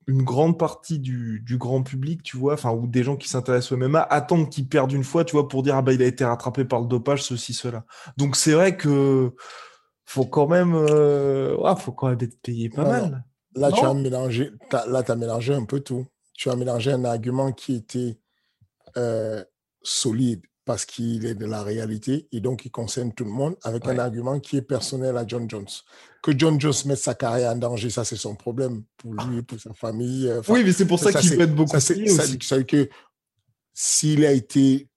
[0.06, 3.76] une grande partie du, grand public, tu vois, enfin, ou des gens qui s'intéressent au
[3.76, 6.24] MMA attendent qu'il perde une fois, tu vois, pour dire, ah bah, il a été
[6.24, 7.84] rattrapé par le dopage, ceci, cela.
[8.16, 9.34] Donc, c'est vrai que
[10.04, 13.24] faut quand même, euh, faut quand même être payé pas mal.
[13.56, 14.50] Là, tu as mélangé,
[14.88, 16.06] là, tu as mélangé un peu tout.
[16.34, 18.18] Tu as mélangé un argument qui était
[18.96, 19.44] euh,
[19.82, 23.86] solide parce qu'il est de la réalité et donc il concerne tout le monde avec
[23.86, 25.68] un argument qui est personnel à John Jones.
[26.24, 29.60] Que John Jones mette sa carrière en danger, ça c'est son problème pour lui, pour
[29.60, 30.26] sa famille.
[30.26, 32.88] Euh, oui, mais c'est pour ça, qu'il peut être beaucoup ça, ça, que
[33.74, 34.88] s'il a été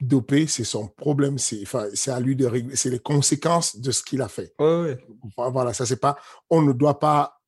[0.00, 1.36] dopé, c'est son problème.
[1.36, 2.74] C'est enfin, à lui de régler.
[2.74, 4.54] C'est les conséquences de ce qu'il a fait.
[5.36, 6.16] Voilà, ça c'est pas.
[6.48, 7.38] On ne doit pas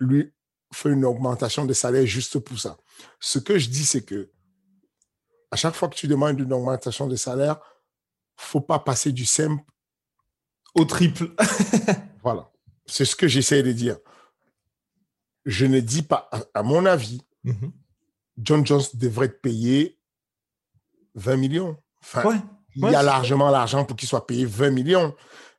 [0.00, 0.32] lui
[0.72, 2.76] faire une augmentation de salaire juste pour ça.
[3.20, 4.32] Ce que je dis, c'est que
[5.52, 7.60] à chaque fois que tu demandes une augmentation de salaire,
[8.36, 9.62] faut pas passer du simple
[10.74, 11.34] au triple.
[12.22, 12.50] voilà.
[12.86, 13.98] C'est ce que j'essaie de dire.
[15.44, 17.72] Je ne dis pas, à, mon avis, mhm.
[18.38, 19.98] John Jones devrait être payé
[21.14, 21.76] 20 millions.
[22.02, 22.42] Enfin,
[22.74, 25.14] il y a largement l'argent pour qu'il soit payé 20 millions.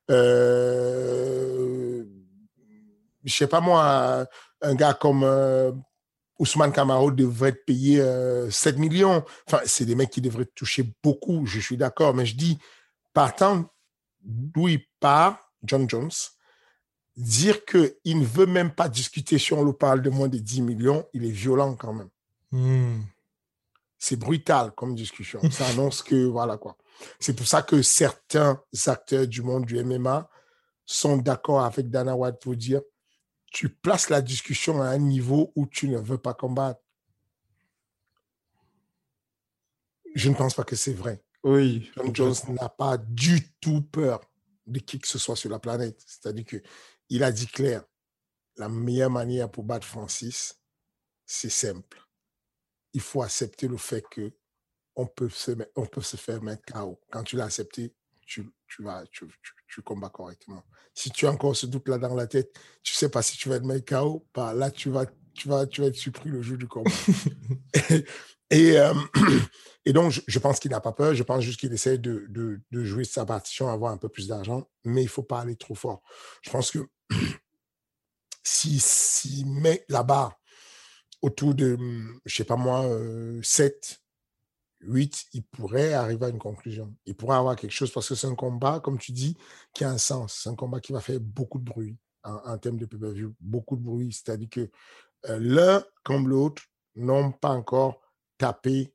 [0.10, 2.04] Euh,
[3.24, 4.26] je sais pas moi,
[4.62, 5.72] un gars comme euh,
[6.40, 9.24] Ousmane Camaro devrait être payé 7 euh, millions.
[9.48, 12.58] Enfin, c'est des mecs qui devraient toucher beaucoup, je suis d'accord, mais je dis,
[13.14, 13.66] partant
[14.22, 16.12] d'où il part, John Jones,
[17.20, 20.62] dire qu'il ne veut même pas discuter si on le parle de moins de 10
[20.62, 22.10] millions, il est violent quand même.
[22.52, 23.02] Hmm.
[23.98, 25.42] C'est brutal comme discussion.
[25.52, 26.78] Ça annonce que, voilà quoi.
[27.20, 30.30] C'est pour ça que certains acteurs du monde du MMA
[30.86, 32.82] sont d'accord avec Dana White pour dire
[33.52, 36.80] tu places la discussion à un niveau où tu ne veux pas combattre.
[40.16, 41.22] Je ne pense pas que c'est vrai.
[41.44, 41.92] Oui.
[41.96, 44.22] John Jones n'a pas du tout peur
[44.68, 46.02] de qui que ce soit sur la planète.
[46.06, 46.46] C'est-à-dire
[47.10, 47.84] qu'il a dit clair,
[48.56, 50.62] la meilleure manière pour battre Francis,
[51.26, 52.02] c'est simple.
[52.94, 54.32] Il faut accepter le fait que
[54.96, 57.00] on peut se, faire mettre KO.
[57.10, 57.96] Quand tu l'as accepté,
[58.26, 58.44] tu,
[59.86, 60.64] combats correctement.
[60.94, 63.56] Si tu as encore ce doute-là dans la tête, tu sais pas si tu vas
[63.56, 66.58] être mettre KO, bah là, tu vas, tu vas, tu vas être surpris le jour
[66.58, 66.92] du combat.
[68.50, 68.94] et, euh,
[69.86, 71.14] et, donc, je, pense qu'il n'a pas peur.
[71.14, 74.28] Je pense juste qu'il essaie de, de, de, jouer sa partition, avoir un peu plus
[74.28, 76.02] d'argent, mais il faut pas aller trop fort.
[76.42, 76.80] Je pense que
[78.44, 80.40] s'il si, met la barre
[81.22, 81.78] autour de,
[82.26, 82.86] je sais pas moi,
[83.44, 84.02] 7,
[84.82, 86.96] 8, il pourrait arriver à une conclusion.
[87.06, 89.38] Il pourrait avoir quelque chose parce que c'est un combat, comme tu dis,
[89.74, 90.42] qui a un sens.
[90.44, 93.36] C'est un combat qui va faire beaucoup de bruit en, termes de pay-per-view.
[93.42, 94.14] Beaucoup de bruit.
[94.14, 94.70] C'est-à-dire que
[95.28, 96.64] l'un comme l'autre
[96.96, 98.00] n'ont pas encore
[98.40, 98.92] tapé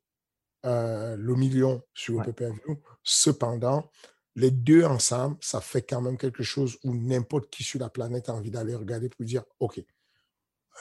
[0.63, 2.81] le million sur le pay-per-view.
[3.03, 3.89] Cependant,
[4.35, 8.29] les deux ensemble, ça fait quand même quelque chose où n'importe qui sur la planète
[8.29, 9.79] a envie d'aller regarder pour dire, OK,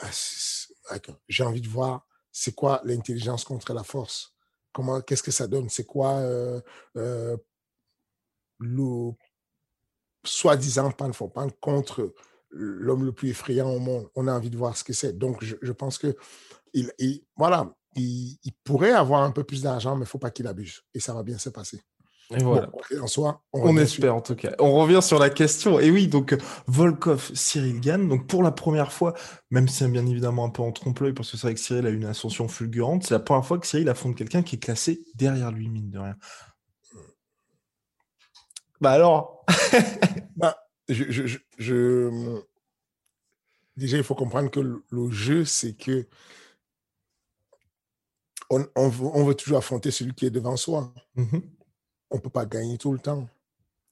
[0.00, 0.11] ah,
[1.29, 4.35] j'ai envie de voir c'est quoi l'intelligence contre la force.
[4.72, 5.68] Comment, qu'est-ce que ça donne?
[5.68, 6.61] C'est quoi euh,
[6.96, 7.37] euh,
[8.59, 9.12] le
[10.24, 12.12] soi-disant pan for pan contre
[12.50, 14.11] l'homme le plus effrayant au monde?
[14.16, 15.16] On a envie de voir ce que c'est.
[15.16, 16.16] Donc, je, pense que
[16.75, 20.31] il, voilà, il, il, pourrait avoir un peu plus d'argent, mais il ne faut pas
[20.31, 20.83] qu'il abuse.
[20.95, 21.81] Et ça va bien se passer.
[22.31, 22.71] Et voilà.
[23.03, 24.55] en soi, on, espère en tout cas.
[24.59, 25.79] On revient sur la question.
[25.79, 26.35] Et oui, donc
[26.67, 28.09] Volkov, Cyril Gann.
[28.09, 29.15] Donc pour la première fois,
[29.51, 31.87] même si c'est bien évidemment un peu en trompe-l'œil, parce que c'est vrai que Cyril
[31.87, 35.05] a une ascension fulgurante, c'est la première fois que Cyril affronte quelqu'un qui est classé
[35.15, 36.17] derrière lui, mine de rien.
[38.81, 39.45] Bah alors
[40.37, 40.57] bah,
[40.89, 41.27] je,
[41.59, 42.43] je,
[43.77, 46.07] Déjà, il faut comprendre que le, jeu, c'est que
[48.75, 50.93] on, on, veut, toujours affronter celui qui est devant soi.
[51.17, 51.43] Mm-hmm
[52.14, 53.29] on ne peut pas gagner tout le temps.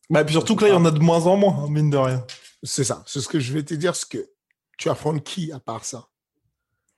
[0.08, 1.90] Bah, puis surtout que là, il y en a de moins en moins, hein, mine
[1.90, 2.24] de rien.
[2.62, 3.02] C'est ça.
[3.06, 3.96] C'est ce que je vais te dire.
[3.96, 4.30] Ce que
[4.78, 6.08] tu affrontes qui à part ça?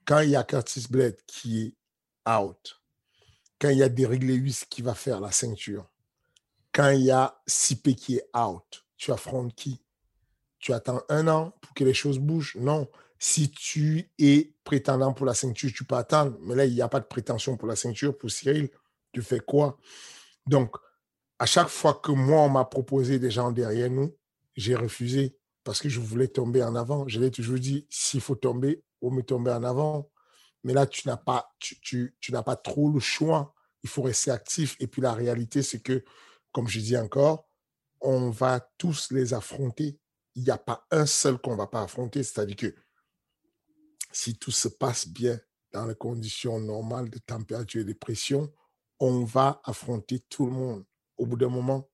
[0.04, 2.82] Quand il y a Curtis Blade qui est out,
[3.58, 5.90] quand il y a Derrick Lewis qui va faire la ceinture,
[6.72, 9.80] quand il y a Sipé qui est out, tu affrontes qui?
[10.58, 12.56] Tu attends un an pour que les choses bougent?
[12.56, 12.86] Non.
[13.26, 16.36] Si tu es prétendant pour la ceinture, tu peux attendre.
[16.42, 18.18] Mais là, il n'y a pas de prétention pour la ceinture.
[18.18, 18.68] Pour Cyril,
[19.14, 19.78] tu fais quoi?
[20.46, 20.76] Donc,
[21.38, 24.14] à chaque fois que moi, on m'a proposé des gens derrière nous,
[24.56, 27.08] j'ai refusé parce que je voulais tomber en avant.
[27.08, 30.10] Je l'ai toujours dit, s'il faut tomber, on me tomber en avant.
[30.62, 33.54] Mais là, tu n'as pas, tu, tu, n'as pas trop le choix.
[33.84, 34.76] Il faut rester actif.
[34.80, 36.04] Et puis la réalité, c'est que,
[36.52, 37.48] comme je dis encore,
[38.02, 39.98] on va tous les affronter.
[40.34, 42.22] Il n'y a pas un seul qu'on ne va pas affronter.
[42.22, 42.74] C'est-à-dire que
[44.14, 45.38] si tout se passe bien
[45.72, 48.52] dans les conditions normales de température et de pression,
[49.00, 50.84] on va affronter tout le monde
[51.16, 51.90] au bout d'un moment.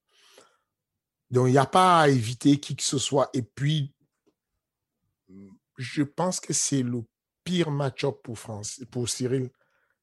[1.31, 3.31] Donc, il n'y a pas à éviter qui que ce soit.
[3.33, 3.95] Et puis,
[5.79, 7.05] je pense que c'est le
[7.43, 9.51] pire match-up pour, France, pour Cyril.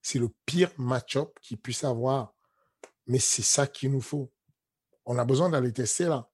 [0.01, 2.34] C'est le pire match-up qu'il puisse avoir.
[3.06, 4.32] Mais c'est ça qu'il nous faut.
[5.06, 6.30] On a besoin d'aller tester là.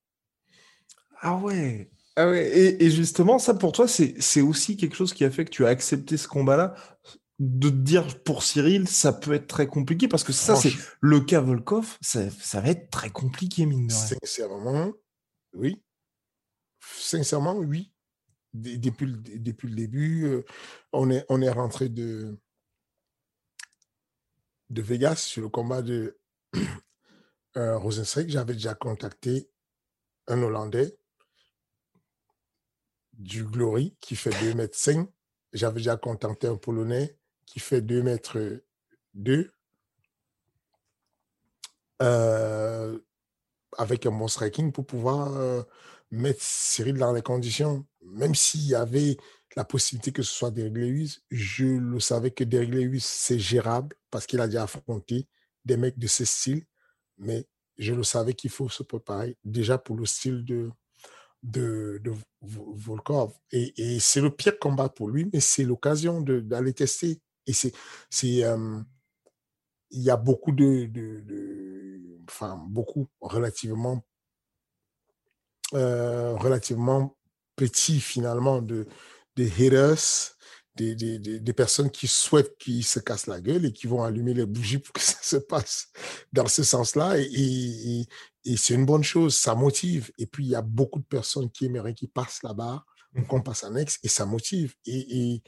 [1.22, 1.92] Ah ouais.
[2.16, 2.48] Ah ouais.
[2.48, 5.66] Et, et justement, ça pour toi, c'est aussi quelque chose qui a fait que tu
[5.66, 6.76] as accepté ce combat-là?
[7.40, 10.72] De dire pour Cyril, ça peut être très compliqué parce que ça, c'est
[11.02, 14.18] le cas Volkov, ça, ça, va être très compliqué, mine de rien.
[14.22, 14.94] Sincèrement,
[15.54, 15.82] oui.
[16.80, 17.92] Sincèrement, oui.
[18.54, 20.46] Depuis le, depuis le début, euh,
[20.94, 22.38] on, est, on est rentré de,
[24.70, 26.20] de Vegas sur le combat de
[27.58, 28.30] euh, Rosenstreich.
[28.30, 29.50] J'avais déjà contacté
[30.28, 30.96] un Hollandais
[33.14, 35.08] du Glory qui fait 2 mètres 5.
[35.54, 38.62] J'avais déjà contacté un Polonais qui fait 2 mètres
[39.14, 39.52] 2
[42.02, 43.00] euh,
[43.78, 45.64] avec un bon striking pour pouvoir euh,
[46.12, 47.86] mettre Cyril dans les conditions.
[48.02, 49.18] Même s'il y avait
[49.56, 53.96] la possibilité que ce soit Derrick Lewis, je le savais que Derrick Lewis, c'est gérable
[54.10, 55.28] parce qu'il a déjà affronté
[55.66, 56.66] des mecs de ce style.
[57.18, 57.48] Mais
[57.78, 60.72] je le savais qu'il faut se préparer déjà pour le style de,
[61.44, 62.02] de,
[62.42, 63.34] Volkov.
[63.52, 67.74] Et, c'est le pire combat pour lui, mais c'est l'occasion d'aller tester et c'est,
[68.10, 68.80] c'est, euh,
[69.92, 74.04] il y a beaucoup de, de, enfin beaucoup relativement,
[75.74, 77.18] euh, relativement
[77.56, 78.88] petit finalement de,
[79.36, 80.33] des haters,
[80.76, 84.34] des, des, des, personnes qui souhaitent qu'ils se cassent la gueule et qui vont allumer
[84.34, 85.90] les bougies pour que ça se passe
[86.32, 87.18] dans ce sens-là.
[87.20, 88.08] Et,
[88.46, 90.12] et, c'est une bonne chose, ça motive.
[90.18, 92.84] Et puis, il y a beaucoup de personnes qui aimeraient qu'ils passent là-bas,
[93.28, 94.74] qu'on mmh passe annexe, et ça motive.
[94.86, 95.44] Et, et,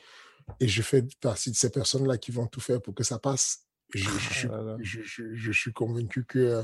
[0.59, 3.61] et je fais partie de ces personnes-là qui vont tout faire pour que ça passe.
[3.93, 6.63] Je, je, ah je, je suis convaincu que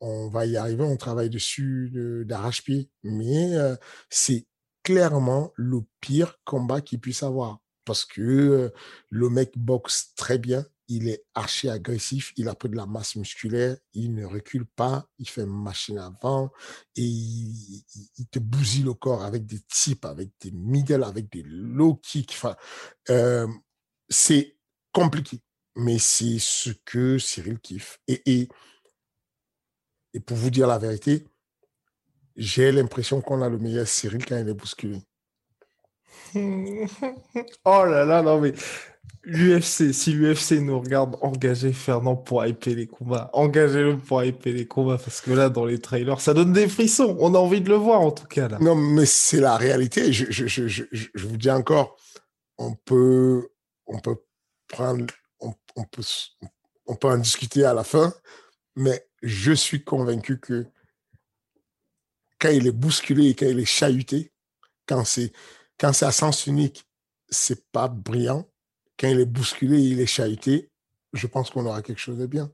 [0.00, 1.90] on va y arriver, on travaille dessus
[2.24, 3.52] d'arrache-pied, mais
[4.10, 4.46] c'est
[4.84, 8.70] clairement le pire combat qu'il puisse avoir parce que
[9.08, 13.16] le mec boxe très bien, il est archi agressif, il a peu de la masse
[13.16, 16.50] musculaire, il ne recule pas, il fait machine avant
[16.96, 21.94] et il, te bousille le corps avec des types, avec des middle, avec des low
[21.94, 22.34] kicks.
[22.34, 22.56] Enfin,
[24.10, 24.58] c'est
[24.92, 25.40] compliqué,
[25.74, 28.00] mais c'est ce que Cyril kiffe.
[28.06, 28.48] Et, et,
[30.12, 31.26] et pour vous dire la vérité,
[32.36, 35.02] j'ai l'impression qu'on a le meilleur Cyril quand il est bousculé.
[37.64, 38.52] oh là là, non mais
[39.28, 43.30] l'UFC, si l'UFC nous regarde, engagez Fernand pour hyper les combats.
[43.34, 47.16] Engagez-le pour hyper les combats parce que là, dans les trailers, ça donne des frissons.
[47.20, 48.48] On a envie de le voir en tout cas.
[48.60, 50.12] Non, mais c'est la réalité.
[50.12, 51.96] Je, je, je, je, vous dis encore,
[52.56, 53.48] on peut,
[53.86, 54.16] on peut
[54.66, 55.04] prendre,
[55.40, 56.02] on, on, peut,
[56.86, 58.12] on peut en discuter à la fin,
[58.76, 60.66] mais je suis convaincu que
[62.40, 64.32] quand il est bousculé et quand il est chahuté,
[64.86, 65.32] quand c'est
[65.78, 66.84] quand c'est à sens unique,
[67.28, 68.48] c'est pas brillant.
[68.98, 70.70] Quand il est bousculé, il est chahuté,
[71.12, 72.50] je pense qu'on aura quelque chose de bien.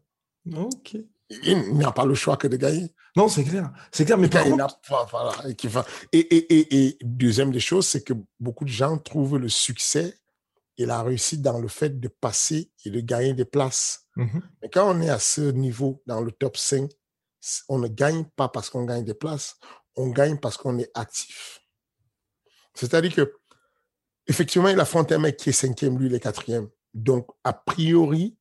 [0.55, 0.97] Ok.
[1.31, 2.93] Il n'a pas le choix que de gagner.
[3.17, 3.73] Non, c'est clair.
[3.91, 4.79] C'est clair, mais par contre...
[5.11, 9.49] voilà, et, et, et, et, deuxième des choses, c'est que beaucoup de gens trouvent le
[9.49, 10.19] succès
[10.77, 14.07] et la réussite dans le fait de passer et de gagner des places.
[14.17, 14.43] Mm-hmm.
[14.63, 16.91] Mais quand on est à ce niveau, dans le top 5,
[17.69, 19.57] on ne gagne pas parce qu'on gagne des places,
[19.97, 21.61] on gagne parce qu'on est actif.
[22.75, 23.35] C'est-à-dire que,
[24.27, 26.69] effectivement, il affronte un mec qui est cinquième, lui, il est quatrième.
[26.93, 28.37] Donc, a priori,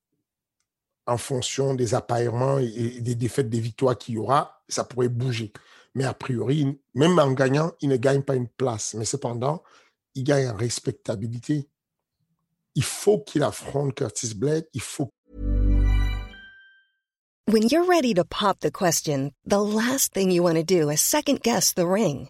[1.05, 5.51] en fonction des appareillements et des défaites, des victoires qu'il y aura, ça pourrait bouger.
[5.95, 8.93] Mais a priori, même en gagnant, il ne gagne pas une place.
[8.95, 9.61] Mais cependant,
[10.15, 11.67] il gagne en respectabilité.
[12.75, 14.67] Il faut qu'il affronte Curtis Blade.
[14.73, 15.09] Il faut.
[17.45, 21.01] When you're ready to pop the question, the last thing you want to do is
[21.01, 22.29] second guess the ring.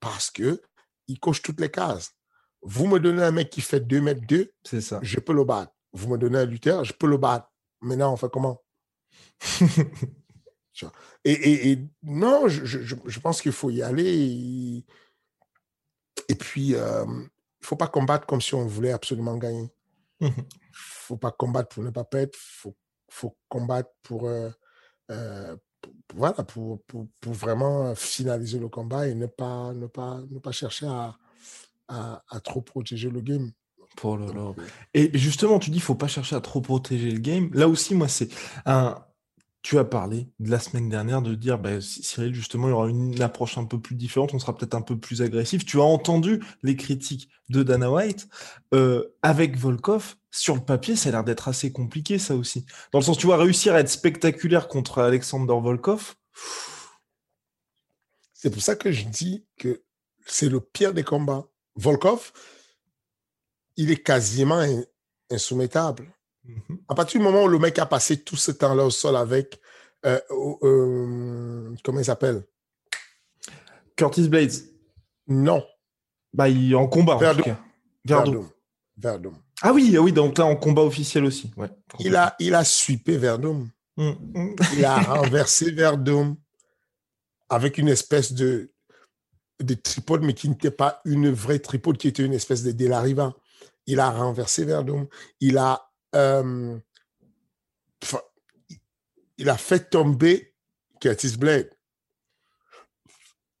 [0.00, 0.60] parce que
[1.06, 2.14] il coche toutes les cases.
[2.62, 5.00] Vous me donnez un mec qui fait 2 mètres 2, c'est ça.
[5.02, 5.72] Je peux le battre.
[5.92, 7.50] Vous me donnez un lutteur, je peux le battre.
[7.80, 8.62] Maintenant, on fait comment?
[11.24, 14.84] Et, et, non, je, je, je pense qu'il faut y aller.
[16.28, 19.70] Et, puis, euh, il ne faut pas combattre comme si on voulait absolument gagner.
[20.20, 22.32] Il ne faut pas combattre pour ne pas perdre.
[22.32, 22.76] Il faut,
[23.10, 24.50] faut, combattre pour, euh,
[25.10, 25.56] euh,
[26.14, 30.52] voilà, pour, pour, pour, vraiment finaliser le combat et ne pas, ne pas, ne pas
[30.52, 31.16] chercher à,
[31.88, 33.50] à, à trop protéger le game.
[33.96, 34.26] Pour le,
[34.94, 37.50] Et justement, tu dis qu'il faut pas chercher à trop protéger le game.
[37.52, 38.28] Là aussi, moi, c'est
[38.64, 38.96] un.
[39.62, 42.88] Tu as parlé de la semaine dernière de dire, bah, Cyril, justement, il y aura
[42.88, 45.66] une approche un peu plus différente, on sera peut-être un peu plus agressif.
[45.66, 48.28] Tu as entendu les critiques de Dana White
[48.72, 52.64] euh, avec Volkov sur le papier, ça a l'air d'être assez compliqué, ça aussi.
[52.92, 56.14] Dans le sens, tu vois, réussir à être spectaculaire contre Alexander Volkov.
[58.32, 59.82] C'est pour ça que je dis que
[60.24, 61.46] c'est le pire des combats.
[61.74, 62.32] Volkov,
[63.76, 64.64] il est quasiment
[65.30, 66.14] insoumettable.
[66.44, 66.78] Mhm.
[66.88, 69.60] À partir du moment où le mec a passé tout ce temps-là au sol avec,
[70.06, 70.20] euh,
[70.62, 72.44] euh, comment il s'appelle?
[73.96, 74.52] Curtis Blades.
[75.28, 75.64] Non.
[76.32, 77.40] Bah, il est en combat, Verdum.
[77.40, 77.60] en tout cas.
[78.04, 78.48] Verdum.
[78.96, 79.36] Verdum.
[79.62, 81.50] Ah oui, ah oui, donc là en combat officiel aussi.
[81.56, 83.68] Ouais, il a, il a sweepé Verdum.
[83.96, 84.56] Mm, mm.
[84.76, 86.36] Il a renversé Verdum
[87.48, 88.72] avec une espèce de,
[89.60, 93.34] de tripode, mais qui n'était pas une vraie tripode, qui était une espèce de Delariva.
[93.86, 95.06] Il a renversé Verdum.
[95.40, 96.78] Il a, euh,
[99.38, 100.54] il a fait tomber
[101.00, 101.70] Curtis Blade.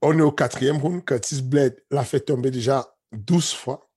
[0.02, 1.04] On est au quatrième round.
[1.04, 3.90] Curtis Blade l'a fait tomber déjà 12 fois.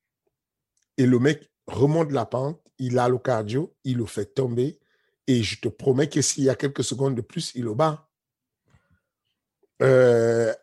[0.97, 4.80] Et le mec remonte la pente, il a le cardio, il le fait tomber,
[5.28, 8.08] et je te promets que s'il y a quelques secondes de plus, il le bat.
[9.82, 10.54] Euh,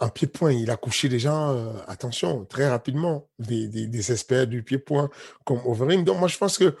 [0.00, 0.52] un pied-point.
[0.52, 5.10] Il a couché des gens, euh, attention, très rapidement, des, des, experts du pied-point
[5.44, 6.04] comme Overeem.
[6.04, 6.74] Donc, moi, je pense que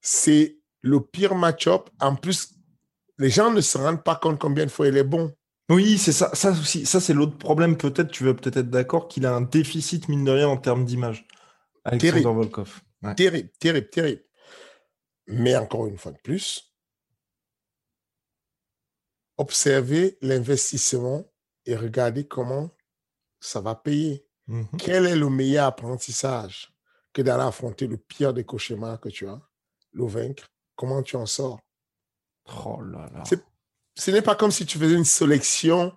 [0.00, 1.88] c'est le pire match-up.
[2.00, 2.54] En plus,
[3.18, 5.32] les gens ne se rendent pas compte combien de fois il est bon.
[5.70, 6.30] Oui, c'est ça.
[6.34, 7.76] Ça aussi, ça c'est l'autre problème.
[7.76, 10.84] Peut-être, tu veux peut-être être d'accord qu'il a un déficit mine de rien en termes
[10.84, 11.26] d'image.
[11.98, 12.28] Terrible.
[12.28, 12.80] Volkov.
[13.16, 14.22] Terrible, terrible, terrible.
[15.28, 16.74] Mais encore une fois de plus,
[19.38, 21.29] observez l'investissement
[21.66, 22.70] et regardez comment
[23.40, 24.26] ça va payer.
[24.46, 24.66] Mhm.
[24.78, 26.72] Quel est le meilleur apprentissage
[27.12, 29.40] que d'aller affronter le pire des cauchemars que tu as,
[29.92, 31.60] le vaincre Comment tu en sors?
[32.64, 33.22] Oh là là.
[33.96, 35.92] Ce n'est pas comme si tu faisais une sélection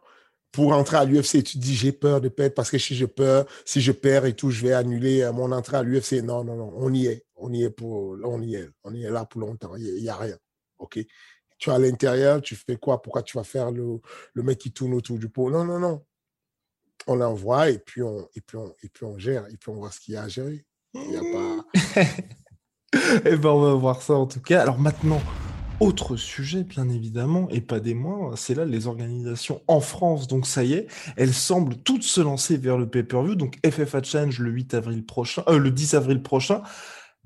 [0.52, 2.96] pour entrer à l'UFC et tu te dis j'ai peur de perdre parce que si
[2.96, 6.22] je perds, si je perds et tout, je vais annuler mon entrée à l'UFC.
[6.22, 7.26] Non, non, non, on y est.
[7.36, 8.70] On y est pour, on y est.
[8.84, 9.76] On y est là pour longtemps.
[9.76, 10.38] Il n'y a, rien.
[10.78, 11.00] OK?
[11.64, 13.02] Tu es à l'intérieur, tu fais quoi?
[13.02, 14.02] Pourquoi tu vas faire le,
[14.34, 15.50] le mec qui tourne autour du pot?
[15.50, 16.04] Non, non, non.
[17.08, 19.48] On l'envoie et puis on, et puis on, et puis on gère.
[19.48, 20.66] Et puis on voit ce qu'il y a à gérer.
[20.94, 22.04] Il n'y a pas.
[23.24, 24.62] eh ben, on va voir ça en tout cas.
[24.62, 25.22] Alors maintenant,
[25.80, 30.28] autre sujet, bien évidemment, et pas des moindres, c'est là les organisations en France.
[30.28, 33.36] Donc ça y est, elles semblent toutes se lancer vers le pay-per-view.
[33.36, 36.62] Donc FFA Challenge le 8 avril prochain, euh, le 10 avril prochain.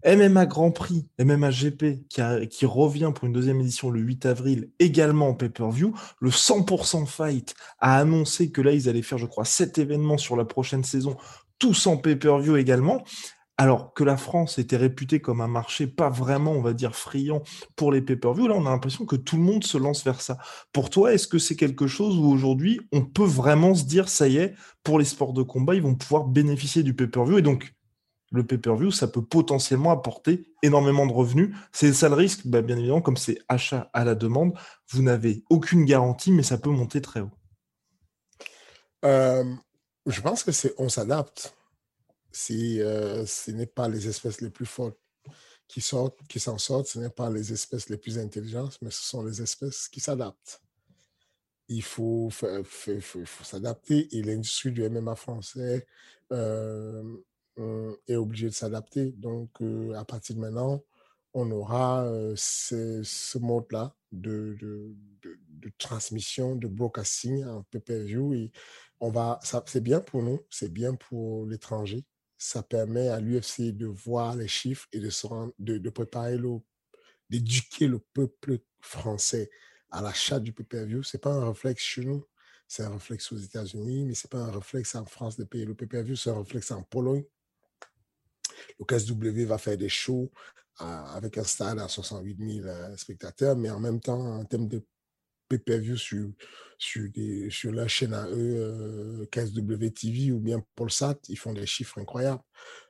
[0.07, 4.69] MMA Grand Prix, MMA GP qui, qui, revient pour une deuxième édition le 8 avril,
[4.79, 5.93] également en pay-per-view.
[6.21, 10.37] Le 100% Fight a annoncé que là, ils allaient faire, je crois, 7 événements sur
[10.37, 11.17] la prochaine saison,
[11.59, 13.03] tous en pay-per-view également.
[13.59, 17.41] Alors que la France était réputée comme un marché pas vraiment, on va dire, friand
[17.75, 20.37] pour les pay-per-view, là, on a l'impression que tout le monde se lance vers ça.
[20.71, 24.27] Pour toi, est-ce que c'est quelque chose où aujourd'hui, on peut vraiment se dire, ça
[24.27, 24.53] y est,
[24.83, 27.73] pour les sports de combat, ils vont pouvoir bénéficier du pay-per-view et donc
[28.31, 31.55] le pay-per-view, ça peut potentiellement apporter énormément de revenus.
[31.71, 34.57] C'est ça le risque, bah, bien évidemment, comme c'est achat à la demande,
[34.89, 37.31] vous n'avez aucune garantie, mais ça peut monter très haut.
[39.05, 39.45] Euh,
[40.05, 41.55] je pense que c'est on s'adapte
[42.31, 44.97] si euh, ce n'est pas les espèces les plus fortes
[45.67, 49.03] qui sortent, qui s'en sortent, ce n'est pas les espèces les plus intelligentes, mais ce
[49.03, 50.61] sont les espèces qui s'adaptent.
[51.67, 52.29] Il faut,
[53.43, 55.85] s'adapter et l'industrie du MMA français
[56.31, 57.03] euh,
[58.07, 59.11] est obligée de s'adapter.
[59.13, 59.61] Donc,
[59.95, 60.83] à partir de maintenant,
[61.33, 68.49] on aura ce, mode-là de, de, de, transmission, de broadcasting en pay-per-view.
[69.65, 72.05] C'est bien pour nous, c'est bien pour l'étranger
[72.37, 76.59] ça permet à l'UFC de voir les chiffres et de, se rendre, de, préparer le,
[77.29, 79.49] d'éduquer le peuple français
[79.89, 81.03] à l'achat du pay-per-view.
[81.03, 82.25] Ce n'est pas un réflexe chez nous,
[82.67, 85.65] c'est un réflexe aux États-Unis, mais ce n'est pas un réflexe en France de payer
[85.65, 87.23] le pay-per-view, c'est un réflexe en Pologne.
[88.79, 90.31] Le KSW va faire des shows
[90.81, 94.67] euh, avec un stade à 68 000 euh, spectateurs, mais en même temps, en termes
[94.67, 94.83] de
[95.47, 96.29] pay-per-view sur,
[96.77, 97.09] sur,
[97.87, 102.41] chaîne à eux, euh, KSW TV ou bien Polsat, ils font des chiffres incroyables.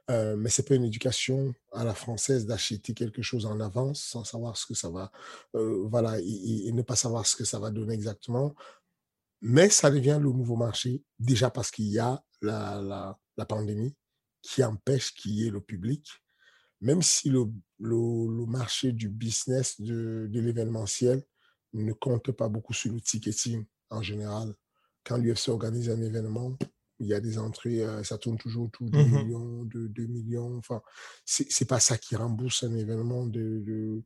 [0.10, 4.24] Euh, mais c'est pas une éducation à la française d'acheter quelque chose en avance sans
[4.24, 5.12] savoir ce que ça va,
[5.56, 8.56] euh, voilà, et, ne pas savoir ce que ça va donner exactement.
[9.42, 13.94] Mais ça devient le nouveau marché, déjà parce qu'il y a la, la, pandémie
[14.48, 16.08] qui empêche qu'il y ait le public.
[16.80, 17.46] Même si le,
[17.80, 17.96] le,
[18.38, 21.22] le marché du business, de, de l'événementiel,
[21.74, 24.54] ne compte pas beaucoup sur le ticketing en général.
[25.04, 26.58] Quand l'UFC organise un événement,
[27.00, 30.06] il y a des entrées, euh, ça tourne toujours autour de mmh millions, de 2
[30.06, 30.58] millions.
[30.58, 30.82] Enfin,
[31.26, 34.04] c'est pas ça qui rembourse un événement de, de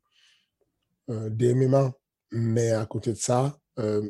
[1.11, 1.91] euh,
[2.31, 4.09] Mais à côté de ça, euh,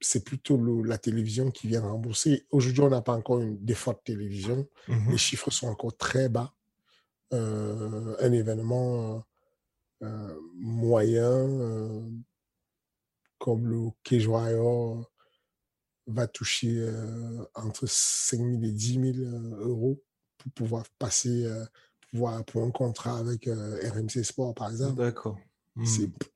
[0.00, 2.46] c'est plutôt la télévision qui vient rembourser.
[2.50, 3.74] Aujourd'hui, on n'a pas encore une de
[4.04, 4.66] télévision.
[4.88, 6.52] Mmh Les chiffres sont encore très bas.
[7.32, 9.24] un événement
[10.56, 11.48] moyen
[13.38, 14.28] comme le Cage
[16.06, 20.02] va toucher euh, entre 5 000 et 10 000 euh, euros
[20.38, 21.64] pour pouvoir passer euh,
[22.12, 24.96] pour un contrat avec RMC Sport, par exemple.
[24.96, 25.38] D'accord.
[25.76, 25.84] Hmm.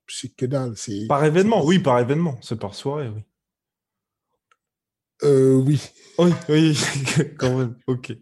[0.07, 0.73] C'est que dalle.
[1.09, 2.37] Par événement, oui, par événement.
[2.41, 3.21] C'est par soirée, oui.
[5.23, 5.81] Oui.
[6.17, 6.77] Oui, oui,
[7.37, 7.75] quand même.
[7.87, 8.13] Ok.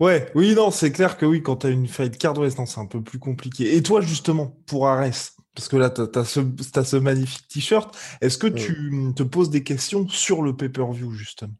[0.00, 2.86] Ouais, oui, non, c'est clair que oui, quand tu as une faillite card c'est un
[2.86, 3.76] peu plus compliqué.
[3.76, 7.94] Et toi, justement, pour Ares, parce que là, tu as, ce magnifique t-shirt.
[8.20, 11.52] Est-ce que tu te poses des questions sur le pay-per-view, justement?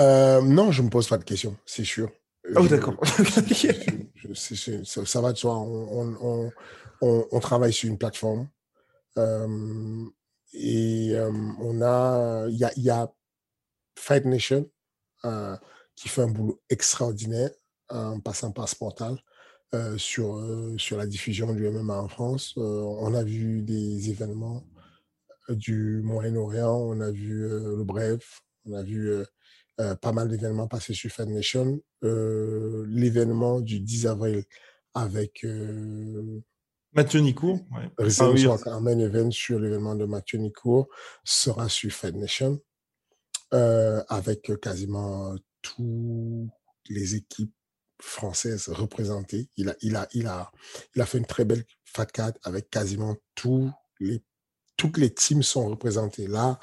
[0.00, 2.10] Euh, Non, je ne me pose pas de questions, c'est sûr.
[2.56, 2.96] Oh, d'accord.
[4.34, 5.56] ça, va de soi.
[7.00, 8.48] On, travaille sur une plateforme.
[9.18, 10.04] Euh,
[10.52, 11.30] et euh,
[11.60, 13.12] on a, il y a,
[13.96, 14.70] Fight Nation
[15.94, 17.50] qui fait un boulot extraordinaire
[17.90, 19.18] en passant par ce portal.
[19.72, 22.54] Euh, sur, euh, sur la diffusion du MMA en France.
[22.58, 24.66] Euh, on a vu des événements
[25.48, 29.12] du Moyen-Orient, on a vu le Bref, on a vu
[29.76, 31.80] pas mal d'événements passer sur Fed Nation.
[32.02, 34.44] L'événement du 10 avril
[34.94, 35.44] avec
[36.92, 37.90] Mathieu Nicourt, ouais.
[37.98, 38.82] réservation ah, oui.
[38.82, 40.88] main event sur l'événement de Mathieu Nicourt
[41.24, 42.58] sera sur Fed Nation
[43.52, 46.50] avec quasiment toutes
[46.88, 47.54] les équipes
[48.00, 49.48] françaises représentées.
[49.56, 50.50] Il a, il a, il a,
[50.94, 52.06] il a fait une très belle Fat
[52.44, 54.22] avec quasiment tous les
[54.76, 56.58] toutes les teams sont représentées là.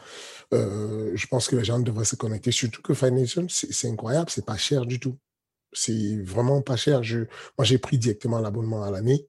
[0.51, 2.51] Euh, je pense que les gens devraient se connecter.
[2.51, 5.19] Surtout que Financial, c'est incroyable, c'est pas cher du tout.
[5.71, 7.03] C'est vraiment pas cher.
[7.03, 7.19] Je,
[7.57, 9.28] moi, j'ai pris directement l'abonnement à l'année.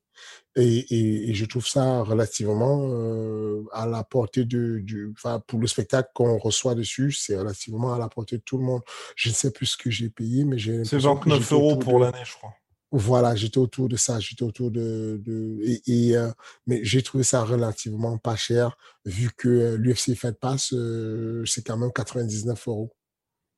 [0.58, 5.68] Et, et, je trouve ça relativement euh, à la portée de, du, enfin, pour le
[5.68, 8.82] spectacle qu'on reçoit dessus, c'est relativement à la portée de tout le monde.
[9.14, 10.84] Je ne sais plus ce que j'ai payé, mais j'ai.
[10.84, 12.52] C'est 29 euros pour l'année, je crois.
[12.90, 16.30] Voilà, j'étais autour de ça, j'étais autour de, de et, euh,
[16.66, 21.66] mais j'ai trouvé ça relativement pas cher vu que euh, l'UFC Fight Pass euh, c'est
[21.66, 22.96] quand même 99 euros,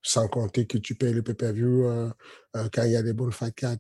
[0.03, 1.87] sans compter que tu payes le pay-per-view
[2.73, 3.77] quand il y a des bonnes fight cards.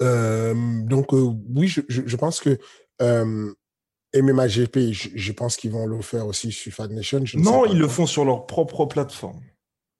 [0.00, 2.58] Donc oui, je, je, pense que
[3.00, 7.22] MMA GP, je, je pense qu'ils vont le faire aussi sur Fight Nation.
[7.34, 9.40] non, ils le font sur leur propre plateforme.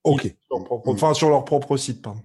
[0.04, 0.34] Ok.
[0.86, 2.22] enfin, sur leur propre site, pardon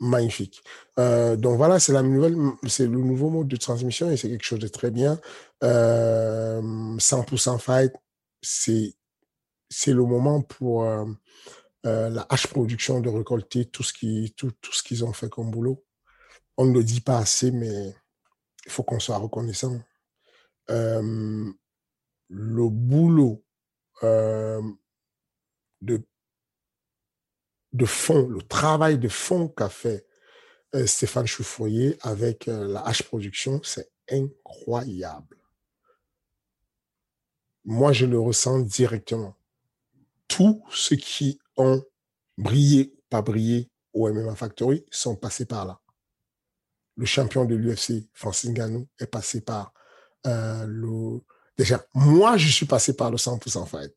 [0.00, 0.62] magnifique.
[0.98, 4.44] Euh, donc voilà, c'est la nouvelle, c'est le nouveau mode de transmission et c'est quelque
[4.44, 5.18] chose de très bien.
[5.64, 6.60] Euh,
[6.98, 7.92] 100% fight,
[8.42, 8.94] c'est
[9.70, 11.04] c'est le moment pour euh,
[11.86, 15.28] euh la H production de récolter tout ce qui tout, tout ce qu'ils ont fait
[15.28, 15.84] comme boulot.
[16.58, 17.94] On ne le dit pas assez, mais
[18.66, 19.80] il faut qu'on soit reconnaissant.
[20.70, 21.50] Euh,
[22.28, 23.44] le boulot
[24.02, 24.60] euh,
[25.80, 26.02] de
[27.86, 30.04] fond, le travail de fond qu'a fait
[30.74, 35.38] euh, Stéphane Chouffoyer avec la H Production, c'est incroyable.
[37.64, 39.36] Moi, je le ressens directement.
[40.26, 41.84] Tous ceux qui ont
[42.36, 45.80] brillé, pas brillé au MMA Factory sont passés par là.
[46.98, 49.72] Le champion de l'UFC, Francis Ngannou, est passé par
[50.26, 51.20] euh, le...
[51.56, 53.94] Déjà, moi, je suis passé par le 100% fight.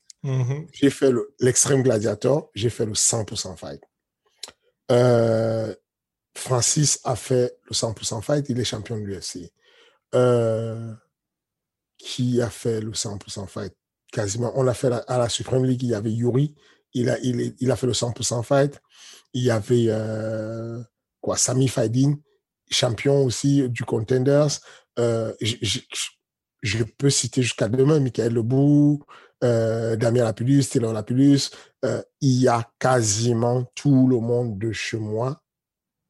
[0.71, 3.81] J'ai fait l'extrême gladiator, j'ai fait le 100% fight.
[4.91, 5.73] Euh,
[6.35, 9.51] Francis a fait le 100% fight, il est champion de l'UFC.
[10.13, 10.93] Euh,
[11.97, 13.73] qui a fait le 100% fight?
[14.11, 14.51] Quasiment.
[14.55, 16.53] On a fait à la Supreme League, il y avait Yuri,
[16.93, 18.79] il a, il, il a fait le 100% fight.
[19.33, 19.89] Il y avait
[21.19, 22.15] quoi, Sami Faidin,
[22.72, 24.59] champion aussi du Contenders.
[24.99, 29.03] Euh, je peux citer jusqu'à demain Michael Lebou,
[29.43, 31.49] euh, Damien Lapulus, Taylor Lapulus,
[31.86, 35.41] euh, il y a quasiment tout le monde de chez moi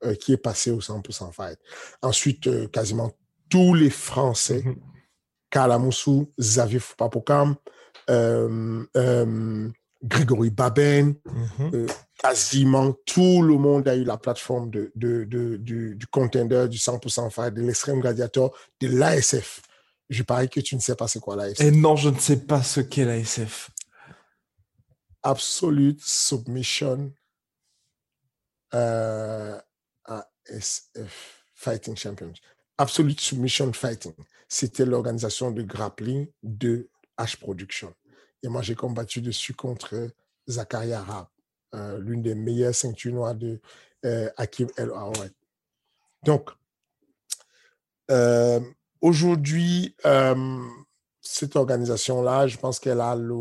[0.04, 1.60] euh, qui est passé au 100% fight.
[2.02, 3.12] Ensuite, quasiment
[3.50, 4.76] tous les Français, mm
[5.52, 7.56] Kalamoussou, Xavier Foupapokam,
[8.10, 9.70] euh,
[10.04, 11.92] Grégory Baben, mm-hmm.
[12.18, 16.78] quasiment tout le monde a eu la plateforme de, de, de du, du contender, du
[16.78, 19.62] 100% fight, de l'extrême gladiator, de l'ASF.
[20.10, 21.62] Je parie que tu ne sais pas c'est quoi l'ASF.
[21.62, 23.70] Et non, je ne sais pas ce qu'est l'ASF.
[25.24, 27.14] Absolute Submission
[28.74, 29.60] euh,
[30.06, 32.34] ASF Fighting Champions.
[32.78, 34.14] Absolute Submission Fighting.
[34.48, 37.94] C'était l'organisation de grappling de H Production.
[38.44, 40.10] Et moi, j'ai combattu dessus contre
[40.48, 41.28] Zakaria Arab,
[41.76, 43.60] euh, l'une des meilleures ceintures noires de
[44.06, 45.32] euh, Hakim El Awad.
[46.24, 46.50] Donc,
[48.10, 48.60] euh,
[49.02, 50.60] Aujourd'hui, euh,
[51.22, 53.36] cette organisation-là, je pense qu'elle a le,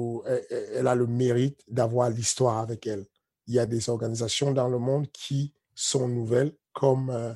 [0.75, 3.05] elle a le mérite d'avoir l'histoire avec elle.
[3.47, 7.35] Il y a des organisations dans le monde qui sont nouvelles, comme euh,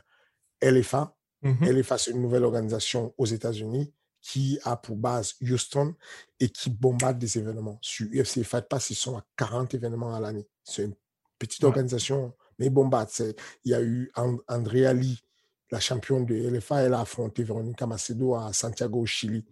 [0.63, 1.15] LFA.
[1.43, 1.71] Mhm.
[1.71, 3.93] LFA, c'est une nouvelle organisation aux États-Unis
[4.25, 5.95] qui a pour base Houston
[6.41, 7.79] et qui bombarde des événements.
[7.83, 10.49] Sur UFC Fight Pass, ils sont à 40 événements à l'année.
[10.65, 10.95] C'est une
[11.39, 13.11] petite organisation, mais bombarde.
[13.65, 14.11] Il y a eu
[14.49, 15.23] Andrea Lee
[15.75, 19.45] la championne de LFA, elle a affronté Veronica Macedo à Santiago, au Chili.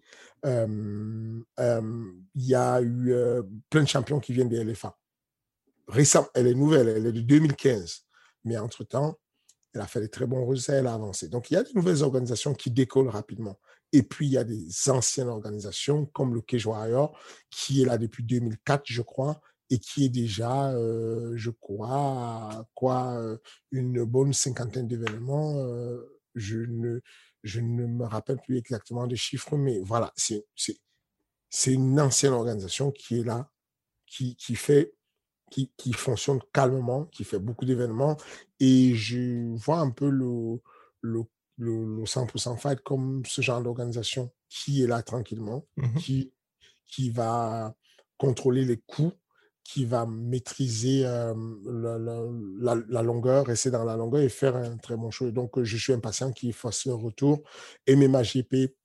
[0.47, 4.97] Euh, euh, il y a eu euh, plein de champions qui viennent de LFA.
[5.89, 8.05] Récemment, elle est nouvelle, elle est de 2015.
[8.45, 9.18] Mais entre-temps,
[9.75, 11.29] elle a fait des très bons résultats, elle a avancé.
[11.29, 13.59] Donc, il y a des nouvelles organisations qui décollent rapidement.
[13.93, 17.18] Et puis, il y a des anciennes organisations comme le Cage Warrior,
[17.51, 19.40] qui est là depuis 2004, je crois,
[19.70, 23.38] et qui est déjà, euh, je crois, quoi, euh,
[23.70, 25.57] une bonne cinquantaine d'événements.
[25.59, 27.01] Euh, je, ne,
[27.43, 30.45] je ne me rappelle plus exactement des chiffres, mais voilà, c'est,
[31.66, 33.51] une ancienne organisation qui est là,
[34.07, 34.95] qui, qui fait,
[35.51, 38.16] qui, qui fonctionne calmement, qui fait beaucoup d'événements,
[38.61, 40.61] et je vois un peu le,
[41.01, 41.24] le,
[41.57, 45.94] le, 100% Fight comme ce genre d'organisation qui est là tranquillement, Mhm.
[45.98, 46.32] qui
[46.86, 47.74] qui va
[48.18, 49.12] contrôler les coûts,
[49.64, 55.30] qui va maîtriser la, longueur, rester dans la longueur et faire un très bon show.
[55.30, 57.42] Donc, je suis impatient qu'il fasse le retour.
[57.86, 58.76] Et GP,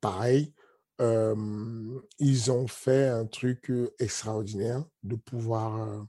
[0.00, 0.54] pareil,
[1.00, 6.06] ils ont fait un truc extraordinaire de pouvoir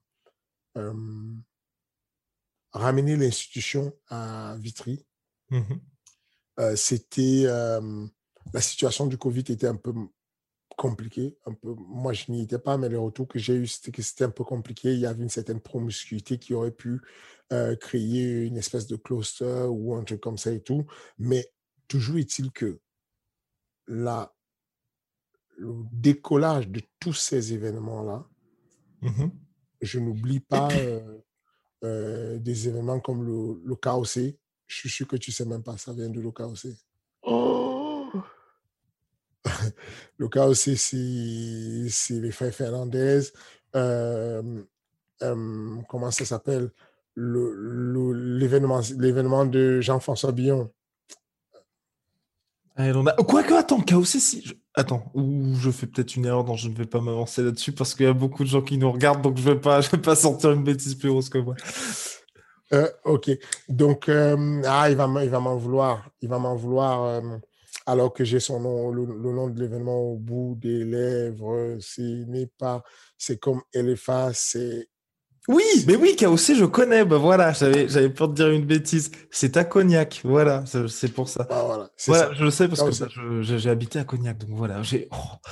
[2.72, 5.06] ramener l'institution à Vitry.
[5.50, 5.62] Mmh
[6.76, 7.44] c'était
[8.54, 9.94] la situation du Covid était un peu
[10.78, 11.38] compliquée.
[11.46, 14.02] Un peu, moi, je n'y étais pas, mais le retour que j'ai eu, c'était que
[14.02, 14.94] c'était un peu compliqué.
[14.94, 17.02] Il y avait une certaine promiscuité qui aurait pu
[17.80, 20.86] créer une espèce de cluster ou un truc comme ça et tout.
[21.18, 21.52] Mais
[21.88, 22.80] toujours est-il que
[23.88, 24.34] la,
[25.58, 28.26] le décollage de tous ces événements-là,
[29.02, 29.28] mmh
[29.82, 30.68] je n'oublie pas
[31.86, 34.38] euh, des événements comme le, le KOC.
[34.70, 36.68] Je suis sûr que tu ne sais même pas, ça vient de le KOC.
[37.24, 38.08] Oh!
[40.20, 43.22] KOC, c'est les frères Fernandez.
[43.76, 44.62] Euh,
[45.24, 46.72] euh, comment ça s'appelle?
[47.16, 50.72] L'événement l'événement de Jean-François Billon.
[53.28, 54.54] Quoi que, attends, KOC, si.
[54.76, 57.96] Attends, ou je fais peut-être une erreur, dont je ne vais pas m'avancer là-dessus parce
[57.96, 59.90] qu'il y a beaucoup de gens qui nous regardent, donc je ne vais, pas, je
[59.90, 61.56] vais pas sortir une bêtise plus grosse que moi.
[62.74, 63.32] Euh, ok,
[63.68, 66.10] donc euh, ah, il va, il va m'en vouloir.
[66.22, 67.22] Il va m'en vouloir euh,
[67.86, 71.78] alors que j'ai son nom, le, nom de l'événement au bout des lèvres.
[71.80, 72.84] Ce n'est pas,
[73.18, 74.88] c'est comme Elefa, c'est
[75.48, 77.04] oui, mais oui, KOC, je connais.
[77.04, 79.10] Bah voilà, j'avais, peur de dire une bêtise.
[79.32, 81.48] C'est à Cognac, voilà, c'est pour ça.
[81.50, 85.08] Ah, voilà, voilà je le sais parce que j'ai habité à Cognac, donc voilà, j'ai,
[85.12, 85.50] oh,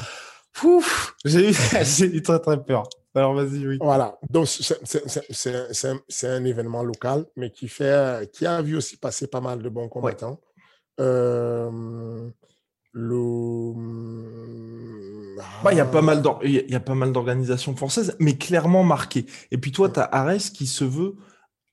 [1.26, 1.54] j'ai eu,
[2.16, 2.90] eu très très peur.
[3.16, 3.78] Alors vas-y, oui.
[3.82, 9.42] Voilà, donc c'est un, événement local, mais qui fait, qui a vu aussi passer pas
[9.42, 10.40] mal de bons combattants.
[11.00, 12.30] Euh,
[15.64, 18.84] bah, il y a pas mal il y a pas mal d'organisations françaises, mais clairement
[18.84, 19.26] marquées.
[19.52, 21.16] Et puis toi, tu as Ares qui se veut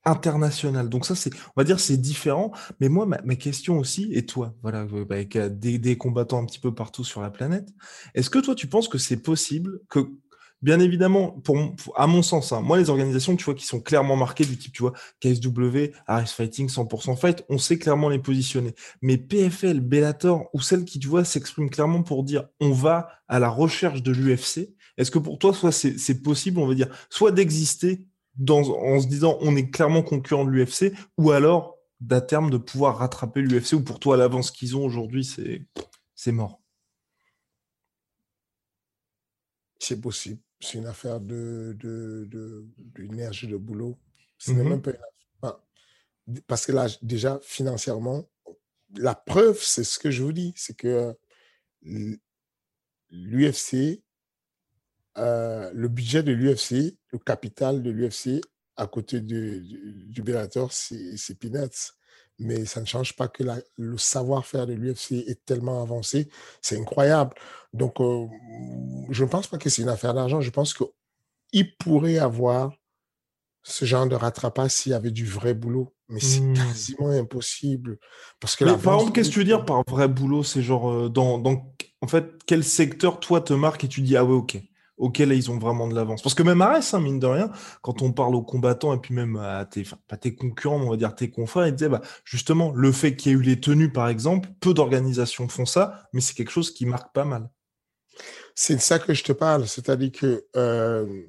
[0.04, 0.88] international.
[0.88, 2.52] Donc ça, c'est, on va dire, c'est différent.
[2.80, 6.46] Mais moi, ma, question aussi, et toi, voilà, euh, bah, avec des, des combattants un
[6.46, 7.68] petit peu partout sur la planète,
[8.14, 10.10] est-ce que toi, tu penses que c'est possible que
[10.64, 11.58] Bien évidemment, pour,
[11.94, 14.72] à mon sens, hein, moi, les organisations, tu vois, qui sont clairement marquées du type,
[14.72, 18.74] tu vois, KSW, Ares Fighting, 100% Fight, on sait clairement les positionner.
[19.02, 23.38] Mais PFL, Bellator, ou celles qui, tu vois, s'expriment clairement pour dire, on va à
[23.40, 27.30] la recherche de l'UFC, est-ce que pour toi, soit c'est possible, on va dire, soit
[27.30, 28.06] d'exister
[28.48, 32.98] en se disant, on est clairement concurrent de l'UFC, ou alors, d'à terme, de pouvoir
[32.98, 36.60] rattraper l'UFC, ou pour toi, l'avance qu'ils ont aujourd'hui, c'est mort.
[39.78, 40.40] C'est possible.
[40.60, 41.76] C'est une affaire de,
[42.96, 43.98] d'énergie, de, boulot.
[44.38, 44.92] Ce n'est même pas
[46.46, 48.28] parce que là, déjà, financièrement,
[48.96, 51.14] la preuve, c'est ce que je vous dis, c'est que
[53.10, 54.02] l'UFC,
[55.18, 58.40] euh, le budget de l'UFC, le capital de l'UFC,
[58.76, 59.62] à côté du,
[60.08, 61.94] du Bellator, c'est peanuts
[62.38, 63.44] mais ça ne change pas que
[63.76, 66.28] le savoir-faire de l'UFC est tellement avancé.
[66.62, 67.34] C'est incroyable.
[67.72, 68.26] Donc, euh,
[69.10, 70.40] je ne pense pas que c'est une affaire d'argent.
[70.40, 72.72] Je pense qu'il pourrait avoir
[73.62, 75.94] ce genre de rattrapage s'il y avait du vrai boulot.
[76.08, 76.54] Mais c'est mmh.
[76.54, 77.98] quasiment impossible.
[78.40, 80.42] Parce que par exemple, qu'est-ce que tu veux dire par vrai boulot?
[80.42, 84.16] C'est genre, euh, dans, dans, en fait, quel secteur, toi, te marque et tu dis,
[84.16, 84.60] ah ouais, ok
[84.96, 86.22] auxquels ils ont vraiment de l'avance.
[86.22, 87.50] Parce que même Arès, hein, mine de rien,
[87.82, 91.30] quand on parle aux combattants et puis même à tes, concurrents, on va dire tes
[91.30, 94.48] confrères, ils disaient, bah, justement, le fait qu'il y ait eu les tenues, par exemple,
[94.60, 97.50] peu d'organisations font ça, mais c'est quelque chose qui marque pas mal.
[98.54, 99.66] C'est de ça que je te parle.
[99.66, 101.26] C'est-à-dire que euh,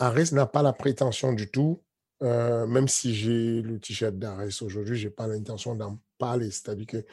[0.00, 1.82] n'a pas la prétention du tout,
[2.22, 6.50] euh, même si j'ai le t-shirt d'Arès aujourd'hui, j'ai pas l'intention d'en parler.
[6.50, 7.04] C'est-à-dire que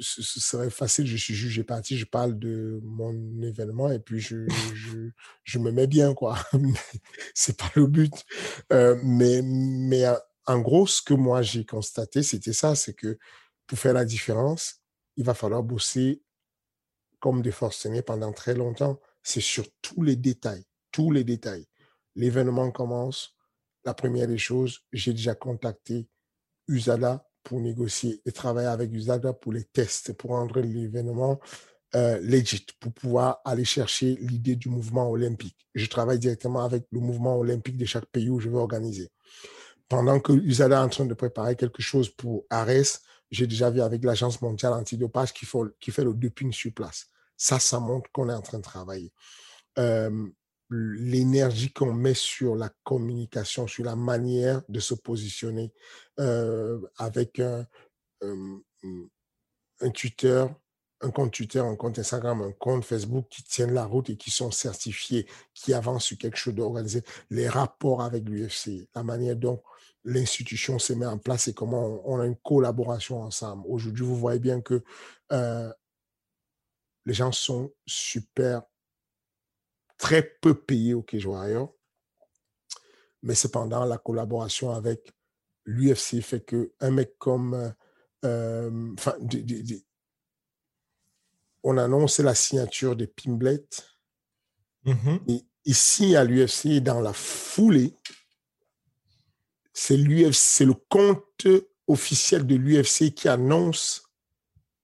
[0.00, 3.12] ce serait facile, je suis jugé parti, je parle de mon
[3.42, 5.10] événement et puis je, je,
[5.44, 6.38] je me mets bien, quoi.
[7.34, 8.12] c'est pas le but.
[8.72, 10.04] Euh, mais, mais
[10.46, 13.18] en gros, ce que moi j'ai constaté, c'était ça, c'est que
[13.66, 14.82] pour faire la différence,
[15.16, 16.22] il va falloir bosser
[17.20, 19.00] comme des forcenés pendant très longtemps.
[19.22, 21.66] C'est sur tous les détails, tous les détails.
[22.14, 23.36] L'événement commence.
[23.84, 26.08] La première des choses, j'ai déjà contacté
[26.66, 31.40] Usada pour négocier et travailler avec Usada pour les tests, pour rendre l'événement
[31.94, 35.56] euh, legit, pour pouvoir aller chercher l'idée du mouvement olympique.
[35.74, 39.08] Je travaille directement avec le mouvement olympique de chaque pays où je veux organiser.
[39.88, 43.80] Pendant que Usada est en train de préparer quelque chose pour Ares, j'ai déjà vu
[43.80, 45.46] avec l'Agence mondiale antidopage qui
[45.80, 47.06] qui fait le doping sur place.
[47.34, 49.10] Ça, ça montre qu'on est en train de travailler.
[49.78, 50.28] Euh,
[50.70, 55.72] l'énergie qu'on met sur la communication, sur la manière de se positionner
[56.20, 57.66] euh, avec un,
[58.22, 60.54] un, tuteur
[61.00, 64.30] un compte Twitter, un compte Instagram, un compte Facebook qui tiennent la route et qui
[64.30, 69.62] sont certifiés, qui avancent sur quelque chose d'organisé, les rapports avec l'UFC, la manière dont
[70.04, 73.64] l'institution se met en place et comment on, a une collaboration ensemble.
[73.68, 74.82] Aujourd'hui, vous voyez bien que
[75.32, 75.72] euh,
[77.04, 78.62] les gens sont super,
[79.98, 81.74] très peu payés au Warrior,
[83.22, 85.12] mais cependant, la collaboration avec
[85.64, 87.74] l'UFC fait que un mec comme...
[88.24, 89.14] Euh, enfin,
[91.62, 93.68] on annonce la signature de Pimblet.
[94.84, 95.20] Mm-hmm.
[95.28, 97.94] Et ici, à l'UFC, dans la foulée,
[99.72, 101.46] c'est l'UFC, c'est le compte
[101.86, 104.02] officiel de l'UFC qui annonce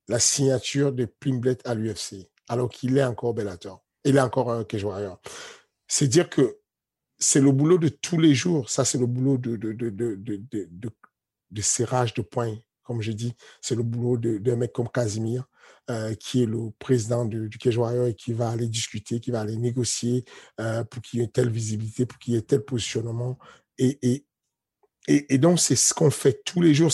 [0.09, 3.84] la signature de Pimblet à l'UFC, alors qu'il est encore Bellator.
[4.05, 4.87] Il est encore un Cage
[5.89, 6.59] C'est dire que
[7.19, 8.69] c'est le boulot de tous les jours.
[8.69, 9.91] Ça, c'est le boulot de, de, de,
[11.51, 13.35] de, serrage de poing, comme je dis.
[13.63, 15.45] C'est le boulot d'un mec comme Casimir,
[15.91, 19.41] euh, qui est le président du, du Cage et qui va aller discuter, qui va
[19.41, 20.25] aller négocier
[20.61, 23.39] euh, pour qu'il y ait telle visibilité, pour qu'il y ait tel positionnement.
[23.79, 24.27] Et, et,
[25.07, 26.91] et, donc, c'est ce qu'on fait tous les jours.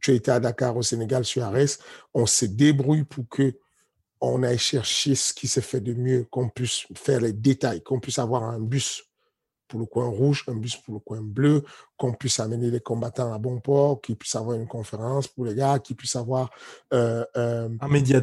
[0.00, 1.78] Tu as été à Dakar, au Sénégal, sur Arès.
[2.12, 3.54] On se débrouille pour que
[4.20, 8.00] on aille chercher ce qui se fait de mieux, qu'on puisse faire les détails, qu'on
[8.00, 9.04] puisse avoir un bus
[9.68, 11.62] pour le coin rouge, un bus pour le coin bleu,
[11.96, 15.54] qu'on puisse amener les combattants à bon port, qu'ils puissent avoir une conférence pour les
[15.54, 16.50] gars, qu'ils puissent avoir
[16.94, 18.20] euh, euh, un média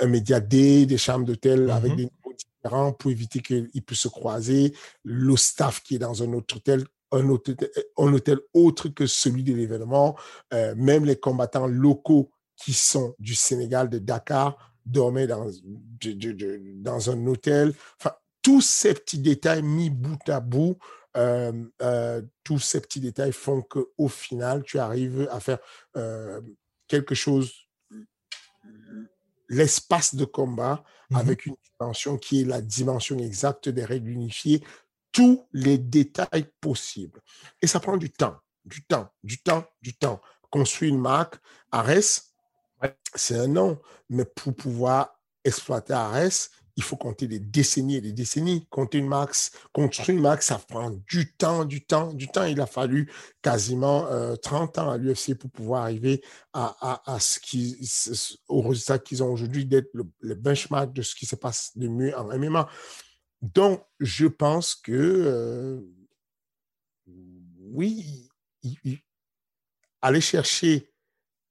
[0.00, 1.96] un média des chambres d'hôtel avec mm-hmm.
[1.96, 6.32] des niveaux différents pour éviter qu'ils puissent se croiser, le staff qui est dans un
[6.32, 7.56] autre hôtel un hôtel,
[7.98, 10.16] un hôtel autre que celui de l'événement,
[10.52, 15.46] euh, même les combattants locaux qui sont du Sénégal, de Dakar, dormaient dans,
[16.76, 17.74] dans un hôtel.
[17.98, 20.78] Enfin, tous ces petits détails mis bout à bout,
[21.16, 21.52] euh,
[21.82, 25.58] euh, tous ces petits détails font qu'au final, tu arrives à faire
[25.96, 26.40] euh,
[26.88, 27.52] quelque chose,
[29.48, 34.64] l'espace de combat, mmh avec une dimension qui est la dimension exacte des règles unifiées,
[35.12, 37.20] tous les détails possibles.
[37.60, 40.22] Et ça prend du temps, du temps, du temps, du temps.
[40.48, 41.36] Construire une marque,
[41.70, 42.31] Ares,
[43.14, 43.78] c'est un an,
[44.08, 48.66] mais pour pouvoir exploiter Ares, il faut compter des décennies et des décennies.
[48.70, 49.34] Compter une marque,
[49.72, 52.44] construire une marque, ça prend du temps, du temps, du temps.
[52.44, 53.12] Il a fallu
[53.42, 54.06] quasiment
[54.42, 56.22] 30 euh, ans à l'UFC pour pouvoir arriver
[56.54, 57.78] à, ce qui,
[58.48, 62.16] au résultat qu'ils ont aujourd'hui, d'être le, benchmark de ce qui se passe de mieux
[62.16, 62.68] en MMA.
[63.42, 65.80] Donc, je pense que euh,
[67.06, 68.28] oui,
[70.00, 70.91] aller chercher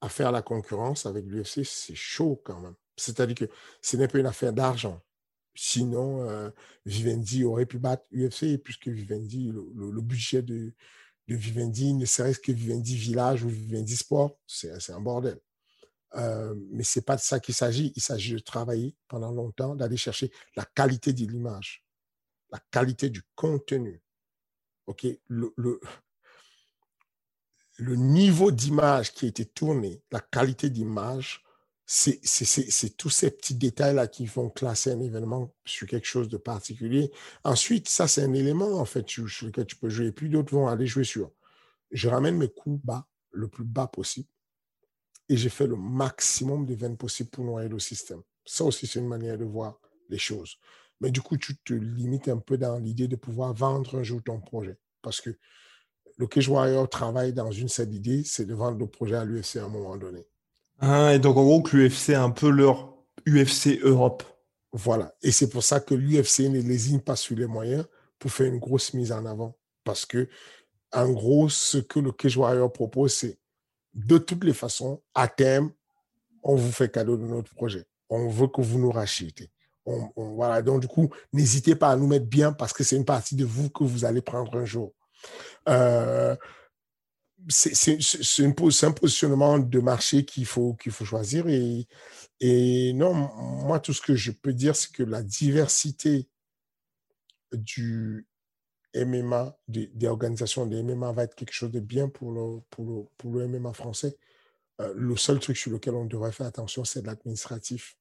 [0.02, 2.76] à faire la concurrence avec l'UFC, c'est chaud quand même.
[2.98, 5.02] C'est-à-dire que ce n'est pas une affaire d'argent.
[5.54, 6.50] Sinon, euh,
[6.86, 10.74] Vivendi aurait pu battre UFC, puisque Vivendi, le, budget de,
[11.28, 15.40] Vivendi, ne serait-ce que Vivendi Village ou Vivendi Sport, c'est un bordel.
[16.16, 17.94] Euh, mais ce n'est pas de ça qu'il s'agit.
[17.96, 21.86] Il s'agit de travailler pendant longtemps, d'aller chercher la qualité de l'image,
[22.52, 24.02] la qualité du contenu.
[24.88, 25.08] OK?
[25.28, 25.80] Le, le,
[27.82, 31.44] le niveau d'image qui a été tourné, la qualité d'image,
[31.88, 32.22] c'est
[32.96, 37.12] tous ces petits détails-là qui vont classer un événement sur quelque chose de particulier.
[37.44, 40.12] Ensuite, ça, c'est un élément, en fait, sur, lequel tu peux jouer.
[40.12, 41.32] Puis d'autres vont aller jouer sur.
[41.90, 44.30] Je ramène mes coups bas, le plus bas possible.
[45.28, 48.22] Et j'ai fait le maximum de veines possible pour noyer le système.
[48.46, 50.60] Ça aussi, c'est une manière de voir les choses.
[51.00, 54.22] Mais du coup, tu te limites un peu dans l'idée de pouvoir vendre un jour
[54.24, 54.78] ton projet.
[55.02, 55.36] Parce que
[56.22, 59.56] le Cage Warrior travaille dans une seule idée, c'est de vendre le projet à l'UFC
[59.56, 60.28] à un moment donné.
[60.80, 62.94] Ah, et donc en gros que l'UFC est un peu leur
[63.28, 64.22] UFC Europe.
[64.72, 65.16] Voilà.
[65.24, 67.86] Et c'est pour ça que l'UFC ne lésine pas sur les moyens
[68.20, 69.58] pour faire une grosse mise en avant.
[69.84, 70.30] Parce que,
[70.94, 73.40] en gros, ce que le Cage Warrior propose, c'est
[73.96, 75.72] de toutes les façons, à terme,
[76.44, 77.84] on vous fait cadeau de notre projet.
[78.10, 79.50] On veut que vous nous rachetez.
[80.16, 80.62] voilà.
[80.62, 83.44] Donc, du coup, n'hésitez pas à nous mettre bien parce que c'est une partie de
[83.44, 84.94] vous que vous allez prendre un jour.
[85.68, 86.36] Euh,
[87.50, 91.48] c'est un positionnement de marché qu'il faut, qu'il faut choisir.
[91.48, 91.88] Et,
[92.40, 96.28] et non, moi, tout ce que je peux dire, c'est que la diversité
[97.52, 98.28] du
[98.96, 103.06] MMA, des, organisations de MMA va être quelque chose de bien pour le, pour le,
[103.18, 104.18] pour le MMA français.
[104.80, 107.98] Euh, le seul truc sur lequel on devrait faire attention, c'est l'administratif.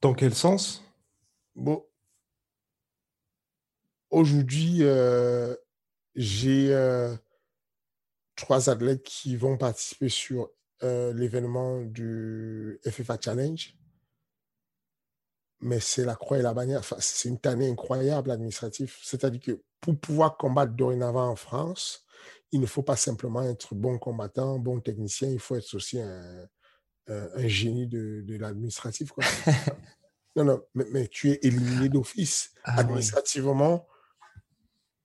[0.00, 0.82] Dans quel sens?
[1.54, 1.84] Bon,
[4.10, 5.54] aujourd'hui, euh,
[6.16, 7.14] j'ai euh,
[8.34, 10.50] trois athlètes qui vont participer sur
[10.82, 13.74] euh, l'événement du FFA Challenge.
[15.60, 16.80] Mais c'est la croix et la bannière.
[16.80, 18.94] Enfin, c'est une tannée incroyable administrative.
[19.02, 22.04] C'est-à-dire que pour pouvoir combattre dorénavant en France,
[22.52, 26.48] il ne faut pas simplement être bon combattant, bon technicien, il faut être aussi un,
[27.08, 29.12] un génie de, l'administratif.
[30.36, 32.52] non, non, mais, tu es éliminé d'office.
[32.64, 33.86] Ah Administrativement,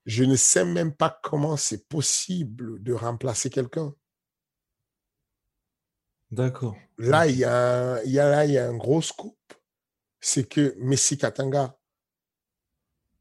[0.06, 3.94] je ne sais même pas comment c'est possible de remplacer quelqu'un.
[6.32, 6.76] D'accord.
[6.98, 9.38] Là, il y, a, il, y a, là, il y a un gros scoop.
[10.20, 11.78] C'est que Messi Katanga,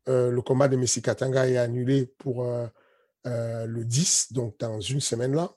[0.08, 2.66] euh, le combat de Messi Katanga est annulé pour euh,
[3.26, 5.54] euh, le 10, donc dans une semaine là,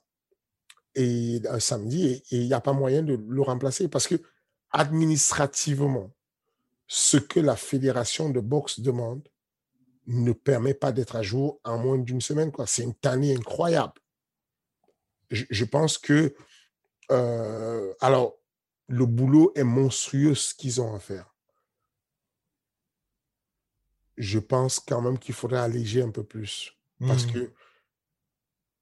[0.94, 4.16] et un samedi, et il n'y a pas moyen de le remplacer parce que
[4.70, 6.12] administrativement,
[6.86, 9.26] ce que la fédération de boxe demande
[10.06, 12.52] ne permet pas d'être à jour en moins d'une semaine.
[12.66, 13.94] C'est une tannée incroyable.
[15.30, 16.34] Je, pense que,
[17.08, 18.36] alors,
[18.88, 21.34] le boulot est monstrueux ce qu'ils ont à faire.
[24.16, 26.72] Je pense quand même qu'il faudrait alléger un peu plus.
[27.00, 27.32] Parce mmh.
[27.32, 27.52] que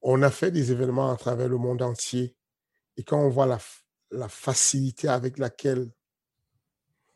[0.02, 2.36] on a fait des événements à travers le monde entier.
[2.96, 3.58] Et quand on voit la,
[4.10, 5.90] la facilité avec laquelle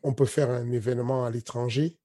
[0.03, 1.99] on peut faire un événement à l'étranger,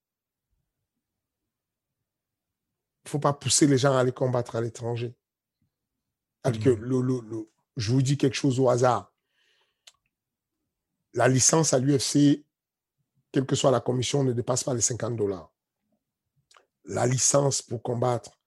[2.90, 5.14] il ne faut pas pousser les gens à aller combattre à l'étranger.
[6.44, 7.46] Que mmh.
[7.76, 9.12] je vous dis quelque chose au hasard.
[11.14, 12.44] La licence à l'UFC,
[13.30, 15.52] quelle que soit la commission, ne dépasse pas les 50 dollars.
[16.84, 18.40] La licence pour combattre,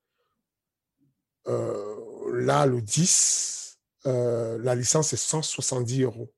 [1.47, 6.33] euh, là, le 10, euh, la licence est 170 euros.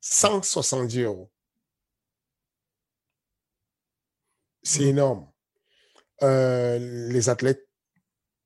[0.00, 1.02] 170 mmh.
[1.02, 1.30] euros.
[4.62, 4.88] C'est mmh.
[4.88, 5.32] énorme.
[6.22, 6.78] Euh,
[7.10, 7.68] les athlètes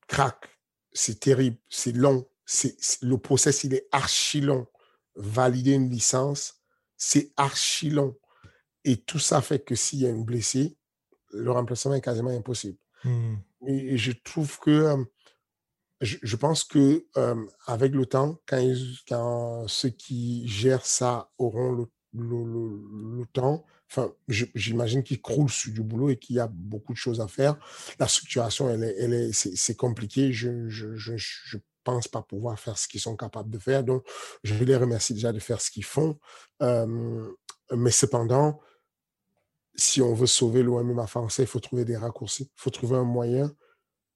[0.08, 0.48] craquent.
[0.92, 2.26] C'est terrible, c'est long.
[2.44, 4.66] C'est, le process, il est archi long.
[5.14, 6.62] Valider une licence,
[6.96, 8.16] c'est archi long.
[8.84, 10.76] Et tout ça fait que s'il y a une blessée,
[11.32, 12.78] le remplacement est quasiment impossible.
[13.66, 15.04] Et, je trouve que, euh,
[16.00, 18.62] je, pense que euh, avec le temps, quand,
[19.08, 25.82] quand, ceux qui gèrent ça auront le, le temps, enfin, j'imagine qu'il croule sur du
[25.82, 27.56] boulot et qu'il y a beaucoup de choses à faire.
[27.98, 30.32] La structuration, elle est, elle est, c'est, compliqué.
[30.32, 33.82] Je, je, pense pas pouvoir faire ce qu'ils sont capables de faire.
[33.82, 34.06] Donc,
[34.44, 36.18] je les remercie déjà de faire ce qu'ils font.
[36.60, 38.60] mais cependant,
[39.74, 42.44] si on veut sauver l'OMMA français, il faut trouver des raccourcis.
[42.44, 43.50] Il faut trouver un moyen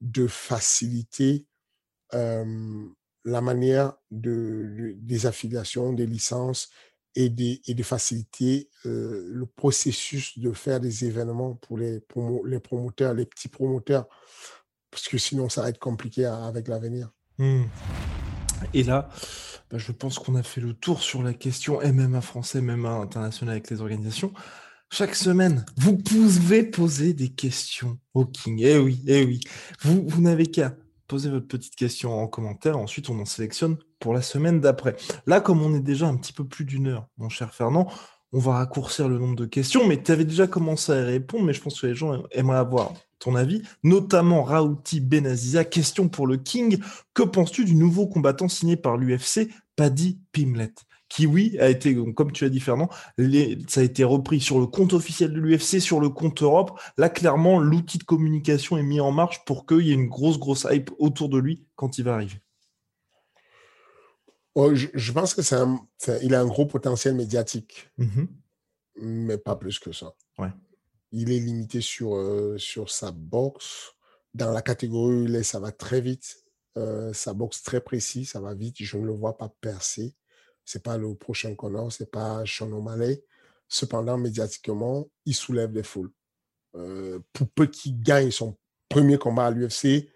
[0.03, 1.47] de faciliter
[2.13, 6.69] la manière de, des affiliations, des licences
[7.17, 12.01] et de, faciliter euh, le processus de faire des événements pour les,
[12.61, 14.07] promoteurs, les petits promoteurs,
[14.91, 17.11] parce que sinon ça va être compliqué avec l'avenir.
[18.73, 19.09] Et là,
[19.71, 23.55] bah, je pense qu'on a fait le tour sur la question MMA français, MMA international
[23.55, 24.33] avec les organisations.
[24.91, 28.61] Chaque semaine, vous pouvez poser des questions au King.
[28.63, 29.41] Eh oui, eh oui.
[29.81, 30.77] Vous, n'avez qu'à
[31.09, 32.79] posez votre petite question en commentaire.
[32.79, 34.97] Ensuite, on en sélectionne pour la semaine d'après.
[35.27, 37.89] Là, comme on est déjà un petit peu plus d'une heure, mon cher Fernand,
[38.35, 39.89] on va raccourcir le nombre de questions.
[39.89, 42.93] Mais tu avais déjà commencé à répondre, mais je pense que les gens aimeraient avoir
[43.19, 45.65] ton avis, notamment Raouti Benaziza.
[45.65, 46.81] Question pour le King.
[47.15, 50.75] Que penses-tu du nouveau combattant signé par l'UFC, Paddy Pimlet
[51.09, 52.89] qui, oui, a été, comme tu as dit, Fernand,
[53.69, 56.81] ça a été repris sur le compte officiel de l'UFC, sur le compte Europe.
[56.99, 60.41] Là, clairement, l'outil de communication est mis en marche pour qu'il y ait une grosse,
[60.41, 62.44] grosse hype autour de lui quand il va arriver.
[64.55, 65.57] Oh, je, pense que c'est
[66.23, 68.29] il a un gros potentiel médiatique, mm-hmm.
[69.01, 70.15] mais pas plus que ça.
[70.39, 70.51] Ouais.
[71.11, 73.93] Il est limité sur, euh, sur sa boxe.
[74.33, 76.45] Dans la catégorie où il est, ça va très vite.
[76.77, 78.77] Euh, sa boxe très précis, ça va vite.
[78.81, 80.17] Je ne le vois pas percer
[80.65, 83.23] c'est pas le prochain Connor, c'est pas Sean O'Malley.
[83.69, 86.11] Cependant, médiatiquement, il soulève des foules.
[86.77, 88.57] Euh, pour peu qu'il gagne son
[88.89, 90.11] premier combat à l'UFC,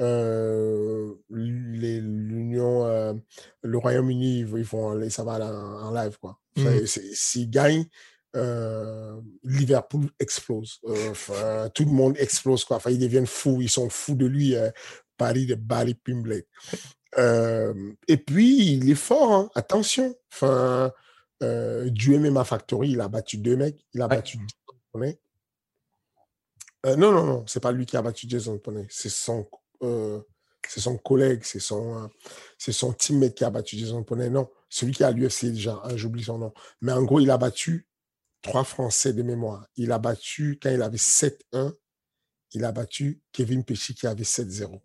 [0.00, 3.14] euh, l'Union, euh,
[3.62, 6.38] le Royaume-Uni, ils vont aller, ça va en, live quoi.
[6.56, 6.86] Mmh.
[6.86, 7.86] S'il gagne,
[9.44, 10.80] Liverpool explose.
[11.74, 12.76] tout le monde explose quoi.
[12.76, 14.54] Enfin, ils deviennent fous, ils sont fous de lui.
[15.16, 16.48] Paris de Barry Pimblett
[18.08, 19.50] et puis, il est fort, hein.
[19.54, 20.14] attention.
[20.32, 20.92] Enfin,
[21.42, 23.84] euh, du MMA Factory, il a battu deux mecs.
[23.94, 24.38] Il a battu.
[26.86, 28.86] Euh, non, non, non, c'est pas lui qui a battu Jason Poney.
[28.90, 29.46] C'est son,
[29.84, 30.20] euh,
[30.68, 32.10] c'est son collègue, c'est son,
[32.58, 34.30] c'est son teammate qui a battu Jason Poney.
[34.30, 36.52] Non, celui qui a l'UFC déjà, hein, j'oublie son nom.
[36.80, 37.86] Mais en gros, il a battu
[38.42, 39.66] trois Français de mémoire.
[39.76, 41.74] Il a battu, quand il avait 7-1,
[42.52, 44.80] il a battu Kevin Pesci qui avait 7-0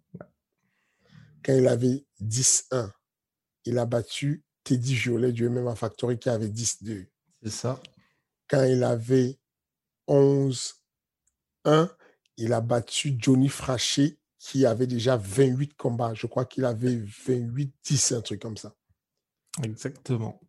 [1.43, 2.91] quand il avait 10-1,
[3.65, 7.07] il a battu Teddy Violet du MMA Factory qui avait 10-2.
[7.43, 7.81] C'est ça.
[8.47, 9.39] Quand il avait
[10.07, 10.73] 11-1,
[12.37, 16.13] il a battu Johnny Fraché qui avait déjà 28 combats.
[16.13, 18.73] Je crois qu'il avait 28-10, un truc comme ça.
[19.63, 20.39] Exactement.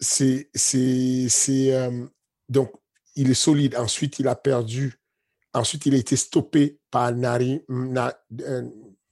[0.00, 2.06] c'est, c'est, c'est, euh,
[2.48, 2.72] donc,
[3.14, 3.76] il est solide.
[3.76, 5.00] Ensuite, il a perdu.
[5.54, 8.62] Ensuite, il a été stoppé par Nari, euh,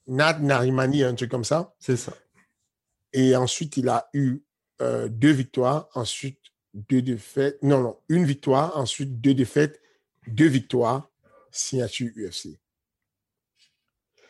[0.06, 1.74] Nad Narimani, un truc comme ça.
[1.78, 2.12] C'est ça.
[3.12, 4.40] Et ensuite, il a eu
[4.82, 5.88] euh, deux victoires.
[5.94, 6.38] Ensuite,
[6.74, 7.62] deux défaites.
[7.62, 8.76] Non, non, une victoire.
[8.76, 9.80] Ensuite, deux défaites.
[10.26, 11.10] Deux victoires.
[11.50, 12.58] Signature UFC.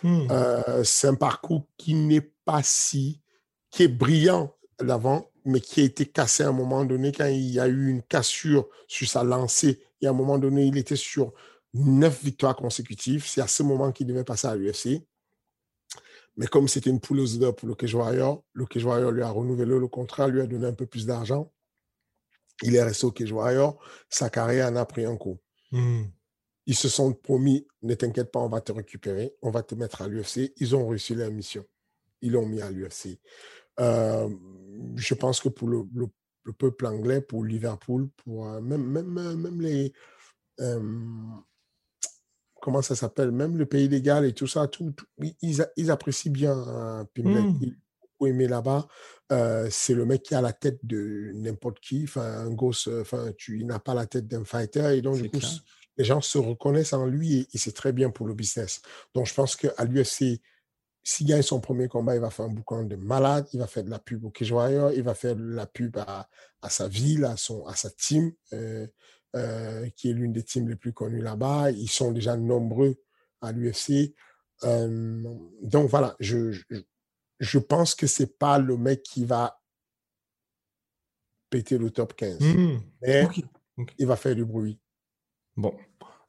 [0.02, 0.26] Hmm.
[0.30, 3.20] Euh, c'est un parcours qui n'est pas si,
[3.70, 7.50] qui est brillant d'avant, mais qui a été cassé à un moment donné quand il
[7.50, 9.82] y a eu une cassure sur sa lancée.
[10.00, 11.32] Et à un moment donné, il était sur
[11.72, 13.26] neuf victoires consécutives.
[13.26, 15.06] C'est à ce moment qu'il devait passer à l'UFC.
[16.36, 19.30] Mais comme c'était une poule aux pour le Cage Warrior, le Cage Warrior lui a
[19.30, 21.50] renouvelé le contrat, lui a donné un peu plus d'argent.
[22.62, 23.78] Il est resté au Cage Warrior.
[24.10, 25.38] Sa carrière en a pris un coup.
[25.72, 26.04] Hmm.
[26.66, 30.02] Ils se sont promis, ne t'inquiète pas, on va te récupérer, on va te mettre
[30.02, 30.52] à l'UFC.
[30.56, 31.64] Ils ont réussi leur mission.
[32.22, 33.20] Ils l'ont mis à l'UFC.
[33.78, 34.28] Euh,
[34.96, 36.06] je pense que pour le, le,
[36.42, 39.92] le, peuple anglais, pour Liverpool, pour euh, même, même, même les...
[40.60, 40.80] Euh,
[42.60, 43.30] comment ça s'appelle?
[43.30, 45.06] Même le pays légal et tout ça, tout, tout
[45.42, 47.42] ils, ils, apprécient bien Pimblet.
[47.42, 47.58] Hmm.
[47.60, 47.76] Ils
[48.24, 48.86] aimé là-bas.
[49.32, 52.04] Euh, c'est le mec qui a la tête de n'importe qui.
[52.04, 54.96] Enfin, un gosse, enfin, tu, il n'a pas la tête d'un fighter.
[54.96, 55.50] Et donc, du coup, clair.
[55.96, 58.82] Les gens se reconnaissent en lui et, et c'est très bien pour le business.
[59.14, 60.40] Donc, je pense qu'à l'UFC,
[61.02, 63.84] s'il gagne son premier combat, il va faire un boucan de malade, il va faire
[63.84, 66.28] de la pub au Warrior, il va faire de la pub à,
[66.62, 68.86] à sa ville, à, son, à sa team, euh,
[69.36, 71.70] euh, qui est l'une des teams les plus connues là-bas.
[71.70, 72.96] Ils sont déjà nombreux
[73.40, 74.14] à l'UFC.
[74.64, 75.22] Euh,
[75.62, 76.62] donc voilà, je, je,
[77.38, 79.60] je pense que c'est pas le mec qui va
[81.50, 82.78] péter le top 15, Hmm.
[83.02, 83.28] mais
[83.98, 84.80] il va faire du bruit.
[85.56, 85.74] Bon,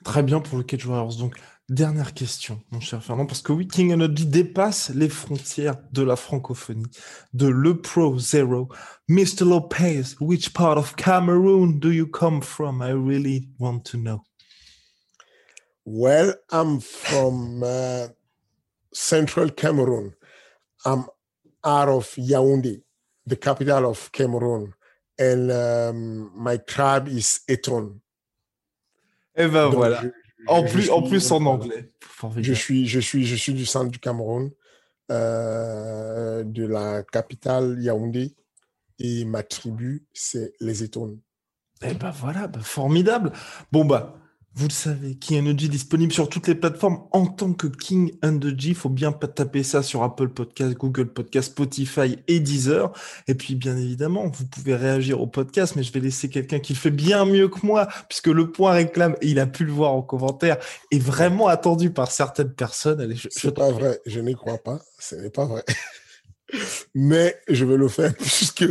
[0.06, 1.18] très bien pour le Cage Warriors.
[1.18, 1.36] Donc,
[1.68, 6.16] dernière question, mon cher Fernand, parce que oui, King Energy dépasse les frontières de la
[6.16, 6.86] francophonie,
[7.34, 8.70] de Le Pro Zero.
[9.10, 9.44] Mr.
[9.44, 12.82] Lopez, which part of Cameroon do you come from?
[12.82, 14.24] I really want to know.
[15.84, 18.08] Well, I'm from uh,
[18.94, 20.14] central Cameroon.
[20.86, 21.06] I'm
[21.66, 22.82] out of Yaoundé,
[23.26, 24.74] the capital of Cameroon.
[25.20, 28.02] And um, my tribe is Eton.
[29.38, 30.02] Eh ben Donc, voilà.
[30.02, 30.10] je-
[30.48, 31.90] En plus, en plus en anglais.
[32.02, 32.56] Je Formidable.
[32.56, 34.50] suis, je suis, je suis du centre du Cameroun,
[35.12, 38.36] euh, de la capitale Yaoundé,
[39.00, 41.20] et ma tribu, c'est les Étones.
[41.84, 43.32] Eh ben voilà, bah, formidable.
[43.72, 44.16] Bon bah,
[44.58, 48.70] vous le savez, King Energy disponible sur toutes les plateformes en tant que King Energy.
[48.70, 52.92] Il faut bien pas taper ça sur Apple Podcast, Google Podcast, Spotify et Deezer.
[53.28, 56.74] Et puis bien évidemment, vous pouvez réagir au podcast, mais je vais laisser quelqu'un qui
[56.74, 59.72] le fait bien mieux que moi, puisque le point réclame, et il a pu le
[59.72, 60.58] voir en commentaire,
[60.90, 63.00] est vraiment attendu par certaines personnes.
[63.00, 65.64] Allez, je, pas vrai, je n'y crois pas, ce n'est pas vrai.
[66.96, 68.66] Mais je vais le faire puisque,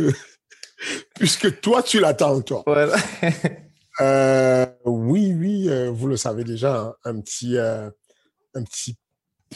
[1.15, 2.63] puisque toi, tu l'attends, toi.
[2.67, 2.97] Voilà.
[3.99, 7.89] Euh, oui, oui, euh, vous le savez déjà, hein, un petit, euh,
[8.53, 8.95] un petit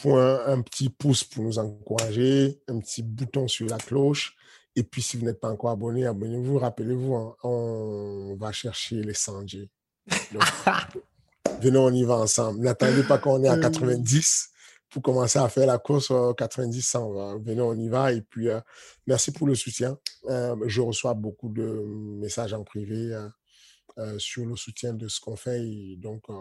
[0.00, 4.34] point, un petit pouce pour nous encourager, un petit bouton sur la cloche.
[4.74, 6.58] Et puis, si vous n'êtes pas encore abonné, abonnez-vous.
[6.58, 9.70] Rappelez-vous, hein, on va chercher les 100 G.
[11.60, 12.60] Venez, on y va ensemble.
[12.60, 14.48] N'attendez pas qu'on est à 90
[14.90, 17.12] pour commencer à faire la course euh, 90 100.
[17.12, 17.36] va.
[17.38, 18.12] Venez, on y va.
[18.12, 18.48] Et puis,
[19.06, 19.96] merci pour le soutien.
[20.28, 21.84] Je reçois beaucoup de
[22.18, 23.14] messages en privé.
[23.98, 25.66] Euh, sur le soutien de ce qu'on fait.
[25.66, 26.34] Et donc, euh,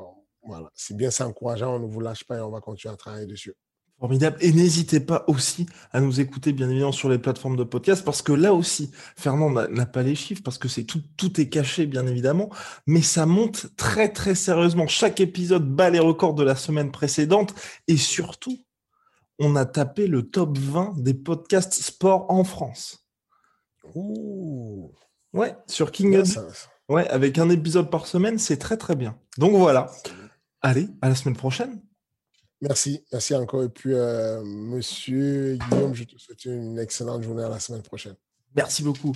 [0.43, 2.97] voilà, c'est bien, c'est encourageant, on ne vous lâche pas et on va continuer à
[2.97, 3.53] travailler dessus.
[3.99, 4.37] Formidable.
[4.41, 8.23] Et n'hésitez pas aussi à nous écouter, bien évidemment, sur les plateformes de podcast, parce
[8.23, 11.85] que là aussi, Fernand n'a pas les chiffres, parce que c'est tout, tout est caché,
[11.85, 12.49] bien évidemment,
[12.87, 14.87] mais ça monte très, très sérieusement.
[14.87, 17.53] Chaque épisode bat les records de la semaine précédente,
[17.87, 18.57] et surtout,
[19.37, 23.07] on a tapé le top 20 des podcasts sport en France.
[23.93, 24.91] Ouh,
[25.33, 26.25] Ouais, sur King Up.
[26.25, 26.47] ça,
[26.91, 29.17] Ouais, avec un épisode par semaine, c'est très, très bien.
[29.37, 29.89] Donc voilà.
[30.61, 31.79] Allez, à la semaine prochaine.
[32.59, 33.63] Merci, merci encore.
[33.63, 38.15] Et puis, euh, monsieur Guillaume, je te souhaite une excellente journée à la semaine prochaine.
[38.57, 39.15] Merci beaucoup.